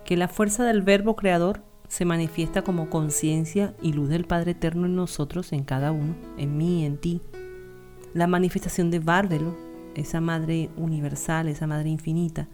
que 0.05 0.17
la 0.17 0.29
fuerza 0.29 0.65
del 0.65 0.83
verbo 0.83 1.15
creador 1.15 1.63
se 1.89 2.05
manifiesta 2.05 2.63
como 2.63 2.89
conciencia 2.91 3.75
y 3.83 3.93
luz 3.93 4.09
del 4.09 4.25
Padre 4.25 4.53
Eterno 4.53 4.87
en 4.87 4.97
nosotros, 4.97 5.53
en 5.53 5.63
cada 5.63 5.93
uno, 5.93 6.17
en 6.39 6.57
mí, 6.57 6.85
en 6.85 6.97
ti. 6.97 7.21
La 8.15 8.27
manifestación 8.27 8.91
de 8.91 8.99
Bárbelo, 8.99 9.55
esa 9.94 10.20
Madre 10.20 10.70
universal, 10.76 11.48
esa 11.48 11.66
Madre 11.66 11.88
infinita, 11.88 12.48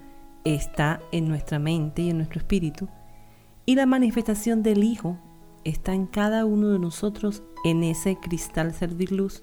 está 0.44 1.00
en 1.12 1.28
nuestra 1.28 1.58
mente 1.58 2.02
y 2.02 2.10
en 2.10 2.18
nuestro 2.18 2.38
espíritu. 2.38 2.88
Y 3.66 3.74
la 3.74 3.86
manifestación 3.86 4.62
del 4.62 4.84
Hijo 4.84 5.18
está 5.64 5.94
en 5.94 6.06
cada 6.06 6.44
uno 6.44 6.68
de 6.68 6.78
nosotros, 6.78 7.42
en 7.64 7.82
ese 7.82 8.16
cristal 8.16 8.72
servir 8.72 9.12
luz 9.12 9.42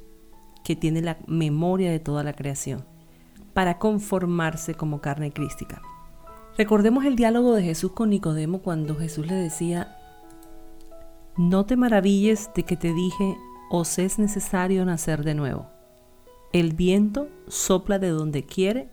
que 0.63 0.75
tiene 0.75 1.01
la 1.01 1.17
memoria 1.27 1.91
de 1.91 1.99
toda 1.99 2.23
la 2.23 2.33
creación, 2.33 2.85
para 3.53 3.77
conformarse 3.77 4.73
como 4.73 4.99
carne 4.99 5.31
crística. 5.31 5.81
Recordemos 6.57 7.05
el 7.05 7.15
diálogo 7.15 7.53
de 7.53 7.63
Jesús 7.63 7.91
con 7.91 8.09
Nicodemo 8.09 8.59
cuando 8.59 8.95
Jesús 8.95 9.27
le 9.27 9.35
decía, 9.35 9.97
no 11.37 11.65
te 11.65 11.75
maravilles 11.75 12.49
de 12.55 12.63
que 12.63 12.77
te 12.77 12.93
dije, 12.93 13.37
os 13.69 13.99
es 13.99 14.17
necesario 14.19 14.85
nacer 14.85 15.23
de 15.23 15.35
nuevo. 15.35 15.74
El 16.53 16.73
viento 16.73 17.27
sopla 17.47 17.99
de 17.99 18.09
donde 18.09 18.45
quiere 18.45 18.89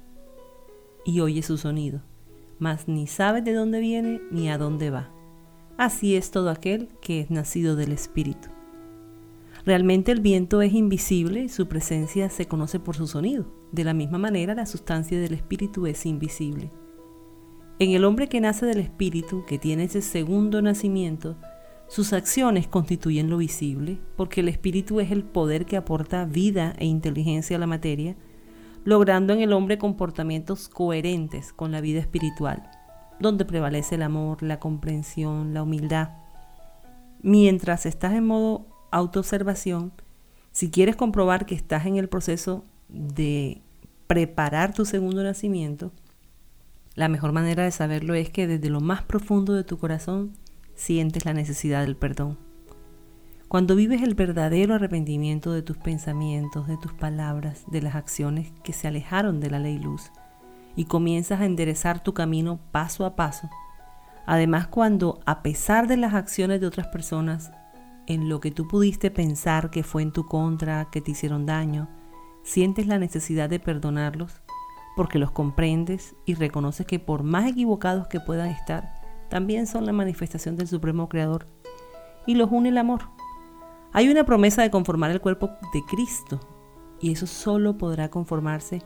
y 1.04 1.20
oye 1.20 1.42
su 1.42 1.58
sonido, 1.58 2.02
mas 2.58 2.88
ni 2.88 3.06
sabe 3.06 3.42
de 3.42 3.52
dónde 3.52 3.80
viene 3.80 4.20
ni 4.30 4.50
a 4.50 4.58
dónde 4.58 4.90
va. 4.90 5.10
Así 5.78 6.16
es 6.16 6.30
todo 6.30 6.50
aquel 6.50 6.88
que 7.00 7.20
es 7.20 7.30
nacido 7.30 7.76
del 7.76 7.92
Espíritu. 7.92 8.48
Realmente 9.64 10.10
el 10.10 10.20
viento 10.20 10.60
es 10.60 10.72
invisible 10.72 11.44
y 11.44 11.48
su 11.48 11.68
presencia 11.68 12.28
se 12.30 12.46
conoce 12.46 12.80
por 12.80 12.96
su 12.96 13.06
sonido. 13.06 13.46
De 13.70 13.84
la 13.84 13.94
misma 13.94 14.18
manera, 14.18 14.54
la 14.54 14.66
sustancia 14.66 15.20
del 15.20 15.34
espíritu 15.34 15.86
es 15.86 16.04
invisible. 16.04 16.72
En 17.78 17.90
el 17.90 18.04
hombre 18.04 18.28
que 18.28 18.40
nace 18.40 18.66
del 18.66 18.78
espíritu, 18.78 19.44
que 19.46 19.58
tiene 19.58 19.84
ese 19.84 20.02
segundo 20.02 20.62
nacimiento, 20.62 21.36
sus 21.92 22.14
acciones 22.14 22.68
constituyen 22.68 23.28
lo 23.28 23.36
visible, 23.36 23.98
porque 24.16 24.40
el 24.40 24.48
espíritu 24.48 24.98
es 25.00 25.10
el 25.10 25.24
poder 25.24 25.66
que 25.66 25.76
aporta 25.76 26.24
vida 26.24 26.72
e 26.78 26.86
inteligencia 26.86 27.58
a 27.58 27.60
la 27.60 27.66
materia, 27.66 28.16
logrando 28.82 29.34
en 29.34 29.42
el 29.42 29.52
hombre 29.52 29.76
comportamientos 29.76 30.70
coherentes 30.70 31.52
con 31.52 31.70
la 31.70 31.82
vida 31.82 32.00
espiritual, 32.00 32.62
donde 33.20 33.44
prevalece 33.44 33.96
el 33.96 34.02
amor, 34.04 34.42
la 34.42 34.58
comprensión, 34.58 35.52
la 35.52 35.64
humildad. 35.64 36.12
Mientras 37.20 37.84
estás 37.84 38.14
en 38.14 38.26
modo 38.26 38.68
autoobservación, 38.90 39.92
si 40.50 40.70
quieres 40.70 40.96
comprobar 40.96 41.44
que 41.44 41.54
estás 41.54 41.84
en 41.84 41.96
el 41.96 42.08
proceso 42.08 42.64
de 42.88 43.60
preparar 44.06 44.72
tu 44.72 44.86
segundo 44.86 45.22
nacimiento, 45.22 45.92
la 46.94 47.08
mejor 47.08 47.32
manera 47.32 47.64
de 47.64 47.70
saberlo 47.70 48.14
es 48.14 48.30
que 48.30 48.46
desde 48.46 48.70
lo 48.70 48.80
más 48.80 49.02
profundo 49.02 49.52
de 49.52 49.64
tu 49.64 49.76
corazón 49.76 50.32
sientes 50.82 51.24
la 51.24 51.32
necesidad 51.32 51.82
del 51.82 51.96
perdón. 51.96 52.38
Cuando 53.46 53.76
vives 53.76 54.02
el 54.02 54.16
verdadero 54.16 54.74
arrepentimiento 54.74 55.52
de 55.52 55.62
tus 55.62 55.76
pensamientos, 55.76 56.66
de 56.66 56.76
tus 56.76 56.92
palabras, 56.92 57.62
de 57.70 57.82
las 57.82 57.94
acciones 57.94 58.52
que 58.64 58.72
se 58.72 58.88
alejaron 58.88 59.38
de 59.38 59.50
la 59.50 59.60
ley 59.60 59.78
luz, 59.78 60.10
y 60.74 60.86
comienzas 60.86 61.40
a 61.40 61.44
enderezar 61.44 62.02
tu 62.02 62.14
camino 62.14 62.58
paso 62.72 63.06
a 63.06 63.14
paso, 63.14 63.48
además 64.26 64.66
cuando 64.66 65.20
a 65.24 65.42
pesar 65.42 65.86
de 65.86 65.98
las 65.98 66.14
acciones 66.14 66.60
de 66.60 66.66
otras 66.66 66.88
personas 66.88 67.52
en 68.08 68.28
lo 68.28 68.40
que 68.40 68.50
tú 68.50 68.66
pudiste 68.66 69.12
pensar 69.12 69.70
que 69.70 69.84
fue 69.84 70.02
en 70.02 70.10
tu 70.10 70.26
contra, 70.26 70.88
que 70.90 71.00
te 71.00 71.12
hicieron 71.12 71.46
daño, 71.46 71.88
sientes 72.42 72.88
la 72.88 72.98
necesidad 72.98 73.48
de 73.48 73.60
perdonarlos 73.60 74.42
porque 74.96 75.20
los 75.20 75.30
comprendes 75.30 76.16
y 76.26 76.34
reconoces 76.34 76.86
que 76.86 76.98
por 76.98 77.22
más 77.22 77.46
equivocados 77.46 78.08
que 78.08 78.18
puedan 78.18 78.48
estar, 78.48 79.01
también 79.32 79.66
son 79.66 79.86
la 79.86 79.94
manifestación 79.94 80.56
del 80.56 80.68
Supremo 80.68 81.08
Creador 81.08 81.46
y 82.26 82.34
los 82.34 82.52
une 82.52 82.68
el 82.68 82.76
amor. 82.76 83.00
Hay 83.94 84.10
una 84.10 84.24
promesa 84.24 84.60
de 84.60 84.70
conformar 84.70 85.10
el 85.10 85.22
cuerpo 85.22 85.48
de 85.72 85.82
Cristo 85.88 86.38
y 87.00 87.12
eso 87.12 87.26
solo 87.26 87.78
podrá 87.78 88.10
conformarse 88.10 88.82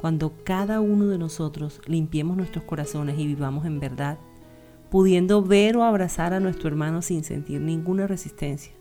cuando 0.00 0.32
cada 0.42 0.80
uno 0.80 1.06
de 1.08 1.18
nosotros 1.18 1.82
limpiemos 1.84 2.38
nuestros 2.38 2.64
corazones 2.64 3.18
y 3.18 3.26
vivamos 3.26 3.66
en 3.66 3.78
verdad 3.78 4.16
pudiendo 4.88 5.42
ver 5.42 5.76
o 5.76 5.84
abrazar 5.84 6.32
a 6.32 6.40
nuestro 6.40 6.68
hermano 6.68 7.02
sin 7.02 7.22
sentir 7.22 7.60
ninguna 7.60 8.06
resistencia, 8.06 8.72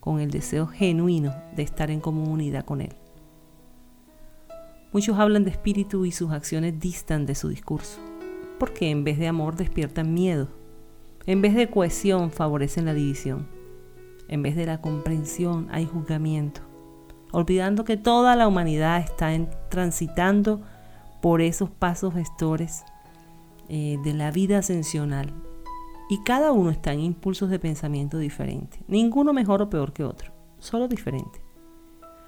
con 0.00 0.20
el 0.20 0.30
deseo 0.30 0.66
genuino 0.66 1.34
de 1.54 1.64
estar 1.64 1.90
en 1.90 2.00
comunidad 2.00 2.64
con 2.64 2.80
él. 2.80 2.96
Muchos 4.90 5.18
hablan 5.18 5.44
de 5.44 5.50
espíritu 5.50 6.06
y 6.06 6.12
sus 6.12 6.30
acciones 6.30 6.80
distan 6.80 7.26
de 7.26 7.34
su 7.34 7.50
discurso, 7.50 7.98
porque 8.58 8.88
en 8.88 9.04
vez 9.04 9.18
de 9.18 9.28
amor 9.28 9.56
despiertan 9.56 10.14
miedo, 10.14 10.61
en 11.26 11.42
vez 11.42 11.54
de 11.54 11.70
cohesión 11.70 12.30
favorecen 12.30 12.84
la 12.84 12.94
división, 12.94 13.48
en 14.28 14.42
vez 14.42 14.56
de 14.56 14.66
la 14.66 14.80
comprensión 14.80 15.68
hay 15.70 15.86
juzgamiento, 15.86 16.62
olvidando 17.32 17.84
que 17.84 17.96
toda 17.96 18.36
la 18.36 18.48
humanidad 18.48 18.98
está 18.98 19.30
transitando 19.68 20.62
por 21.20 21.40
esos 21.40 21.70
pasos 21.70 22.14
gestores 22.14 22.84
eh, 23.68 23.98
de 24.04 24.12
la 24.12 24.30
vida 24.30 24.58
ascensional 24.58 25.32
y 26.10 26.22
cada 26.24 26.52
uno 26.52 26.70
está 26.70 26.92
en 26.92 27.00
impulsos 27.00 27.48
de 27.48 27.58
pensamiento 27.58 28.18
diferentes. 28.18 28.80
Ninguno 28.86 29.32
mejor 29.32 29.62
o 29.62 29.70
peor 29.70 29.92
que 29.92 30.04
otro, 30.04 30.32
solo 30.58 30.88
diferente. 30.88 31.40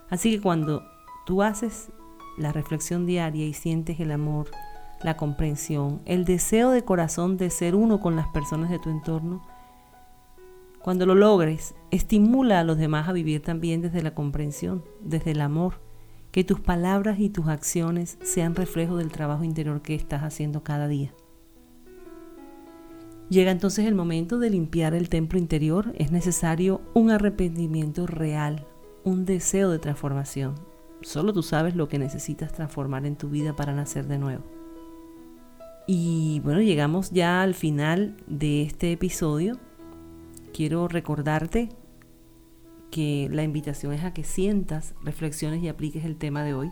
Así 0.08 0.30
que 0.30 0.40
cuando 0.40 0.82
tú 1.26 1.42
haces 1.42 1.90
la 2.38 2.52
reflexión 2.52 3.04
diaria 3.04 3.44
y 3.46 3.52
sientes 3.52 3.98
el 4.00 4.12
amor, 4.12 4.48
la 5.04 5.16
comprensión, 5.16 6.00
el 6.06 6.24
deseo 6.24 6.70
de 6.70 6.82
corazón 6.82 7.36
de 7.36 7.50
ser 7.50 7.76
uno 7.76 8.00
con 8.00 8.16
las 8.16 8.26
personas 8.28 8.70
de 8.70 8.78
tu 8.80 8.90
entorno, 8.90 9.42
cuando 10.84 11.06
lo 11.06 11.14
logres, 11.14 11.74
estimula 11.90 12.60
a 12.60 12.64
los 12.64 12.76
demás 12.76 13.08
a 13.08 13.14
vivir 13.14 13.40
también 13.40 13.80
desde 13.80 14.02
la 14.02 14.14
comprensión, 14.14 14.84
desde 15.00 15.30
el 15.30 15.40
amor, 15.40 15.80
que 16.30 16.44
tus 16.44 16.60
palabras 16.60 17.18
y 17.20 17.30
tus 17.30 17.48
acciones 17.48 18.18
sean 18.22 18.54
reflejo 18.54 18.98
del 18.98 19.10
trabajo 19.10 19.44
interior 19.44 19.80
que 19.80 19.94
estás 19.94 20.22
haciendo 20.22 20.62
cada 20.62 20.86
día. 20.86 21.14
Llega 23.30 23.50
entonces 23.50 23.86
el 23.86 23.94
momento 23.94 24.38
de 24.38 24.50
limpiar 24.50 24.92
el 24.92 25.08
templo 25.08 25.38
interior. 25.38 25.94
Es 25.96 26.12
necesario 26.12 26.82
un 26.92 27.10
arrepentimiento 27.10 28.06
real, 28.06 28.66
un 29.04 29.24
deseo 29.24 29.70
de 29.70 29.78
transformación. 29.78 30.54
Solo 31.00 31.32
tú 31.32 31.42
sabes 31.42 31.74
lo 31.76 31.88
que 31.88 31.98
necesitas 31.98 32.52
transformar 32.52 33.06
en 33.06 33.16
tu 33.16 33.30
vida 33.30 33.56
para 33.56 33.74
nacer 33.74 34.06
de 34.06 34.18
nuevo. 34.18 34.53
Y 35.86 36.40
bueno, 36.40 36.60
llegamos 36.60 37.10
ya 37.10 37.42
al 37.42 37.54
final 37.54 38.16
de 38.26 38.62
este 38.62 38.92
episodio. 38.92 39.58
Quiero 40.52 40.88
recordarte 40.88 41.68
que 42.90 43.28
la 43.30 43.42
invitación 43.42 43.92
es 43.92 44.04
a 44.04 44.14
que 44.14 44.24
sientas, 44.24 44.94
reflexiones 45.02 45.62
y 45.62 45.68
apliques 45.68 46.04
el 46.04 46.16
tema 46.16 46.44
de 46.44 46.54
hoy, 46.54 46.70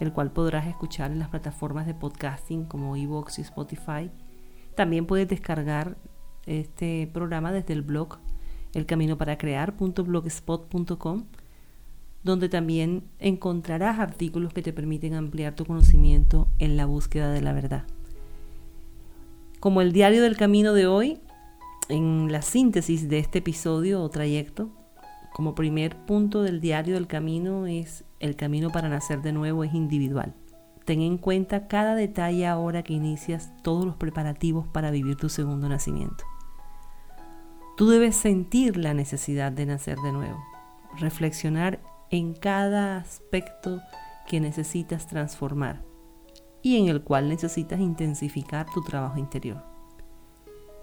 el 0.00 0.12
cual 0.12 0.32
podrás 0.32 0.66
escuchar 0.66 1.12
en 1.12 1.20
las 1.20 1.28
plataformas 1.28 1.86
de 1.86 1.94
podcasting 1.94 2.64
como 2.64 2.96
Evox 2.96 3.38
y 3.38 3.42
Spotify 3.42 4.10
también 4.74 5.06
puedes 5.06 5.28
descargar 5.28 5.96
este 6.46 7.06
programa 7.12 7.52
desde 7.52 7.74
el 7.74 7.82
blog 7.82 8.16
elcaminoparacrear.blogspot.com 8.72 11.24
donde 12.22 12.48
también 12.48 13.04
encontrarás 13.18 13.98
artículos 13.98 14.54
que 14.54 14.62
te 14.62 14.72
permiten 14.72 15.12
ampliar 15.12 15.54
tu 15.54 15.66
conocimiento 15.66 16.48
en 16.58 16.78
la 16.78 16.86
búsqueda 16.86 17.30
de 17.30 17.42
la 17.42 17.52
verdad. 17.52 17.84
Como 19.60 19.82
el 19.82 19.92
diario 19.92 20.22
del 20.22 20.38
camino 20.38 20.72
de 20.72 20.86
hoy, 20.86 21.20
en 21.90 22.32
la 22.32 22.40
síntesis 22.40 23.10
de 23.10 23.18
este 23.18 23.40
episodio 23.40 24.02
o 24.02 24.08
trayecto, 24.08 24.70
como 25.34 25.54
primer 25.54 25.96
punto 26.06 26.42
del 26.42 26.62
diario 26.62 26.94
del 26.94 27.06
camino 27.06 27.66
es 27.66 28.04
el 28.20 28.36
camino 28.36 28.70
para 28.70 28.88
nacer 28.88 29.20
de 29.20 29.34
nuevo 29.34 29.62
es 29.62 29.74
individual. 29.74 30.34
Ten 30.86 31.02
en 31.02 31.18
cuenta 31.18 31.68
cada 31.68 31.94
detalle 31.94 32.46
ahora 32.46 32.82
que 32.82 32.94
inicias 32.94 33.52
todos 33.62 33.84
los 33.84 33.96
preparativos 33.96 34.66
para 34.66 34.90
vivir 34.90 35.16
tu 35.16 35.28
segundo 35.28 35.68
nacimiento. 35.68 36.24
Tú 37.76 37.90
debes 37.90 38.16
sentir 38.16 38.78
la 38.78 38.94
necesidad 38.94 39.52
de 39.52 39.66
nacer 39.66 39.98
de 39.98 40.12
nuevo, 40.12 40.42
reflexionar 40.98 41.80
en 42.10 42.32
cada 42.32 42.96
aspecto 42.96 43.82
que 44.26 44.40
necesitas 44.40 45.06
transformar 45.06 45.89
y 46.62 46.76
en 46.76 46.88
el 46.88 47.02
cual 47.02 47.28
necesitas 47.28 47.80
intensificar 47.80 48.66
tu 48.72 48.82
trabajo 48.82 49.18
interior. 49.18 49.62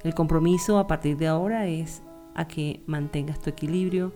El 0.03 0.13
compromiso 0.13 0.79
a 0.79 0.87
partir 0.87 1.17
de 1.17 1.27
ahora 1.27 1.67
es 1.67 2.01
a 2.35 2.47
que 2.47 2.83
mantengas 2.85 3.39
tu 3.39 3.49
equilibrio, 3.49 4.13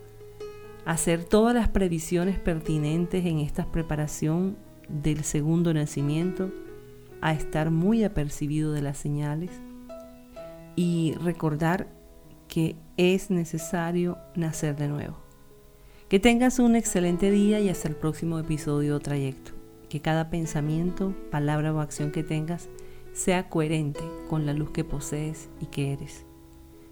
hacer 0.85 1.23
todas 1.23 1.53
las 1.55 1.69
previsiones 1.69 2.39
pertinentes 2.39 3.25
en 3.25 3.39
esta 3.39 3.71
preparación 3.71 4.57
del 4.87 5.23
segundo 5.23 5.73
nacimiento, 5.73 6.51
a 7.21 7.33
estar 7.33 7.69
muy 7.69 8.03
apercibido 8.03 8.73
de 8.73 8.81
las 8.81 8.97
señales 8.97 9.51
y 10.75 11.13
recordar 11.23 11.87
que 12.47 12.75
es 12.97 13.29
necesario 13.29 14.17
nacer 14.35 14.75
de 14.75 14.87
nuevo. 14.87 15.17
Que 16.09 16.19
tengas 16.19 16.59
un 16.59 16.75
excelente 16.75 17.31
día 17.31 17.59
y 17.59 17.69
hasta 17.69 17.87
el 17.87 17.95
próximo 17.95 18.39
episodio 18.39 18.95
o 18.95 18.99
trayecto. 18.99 19.60
Que 19.91 19.99
cada 19.99 20.29
pensamiento, 20.29 21.13
palabra 21.31 21.73
o 21.73 21.81
acción 21.81 22.11
que 22.11 22.23
tengas 22.23 22.69
sea 23.11 23.49
coherente 23.49 23.99
con 24.29 24.45
la 24.45 24.53
luz 24.53 24.71
que 24.71 24.85
posees 24.85 25.49
y 25.59 25.65
que 25.65 25.91
eres, 25.91 26.25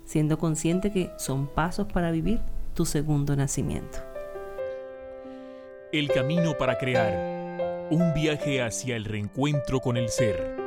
siendo 0.03 0.37
consciente 0.37 0.91
que 0.91 1.09
son 1.17 1.47
pasos 1.47 1.87
para 1.87 2.11
vivir 2.11 2.41
tu 2.73 2.85
segundo 2.85 3.37
nacimiento. 3.37 3.99
El 5.93 6.09
camino 6.09 6.57
para 6.57 6.77
crear 6.77 7.87
un 7.89 8.13
viaje 8.13 8.61
hacia 8.61 8.97
el 8.97 9.05
reencuentro 9.05 9.79
con 9.79 9.95
el 9.95 10.09
ser. 10.09 10.58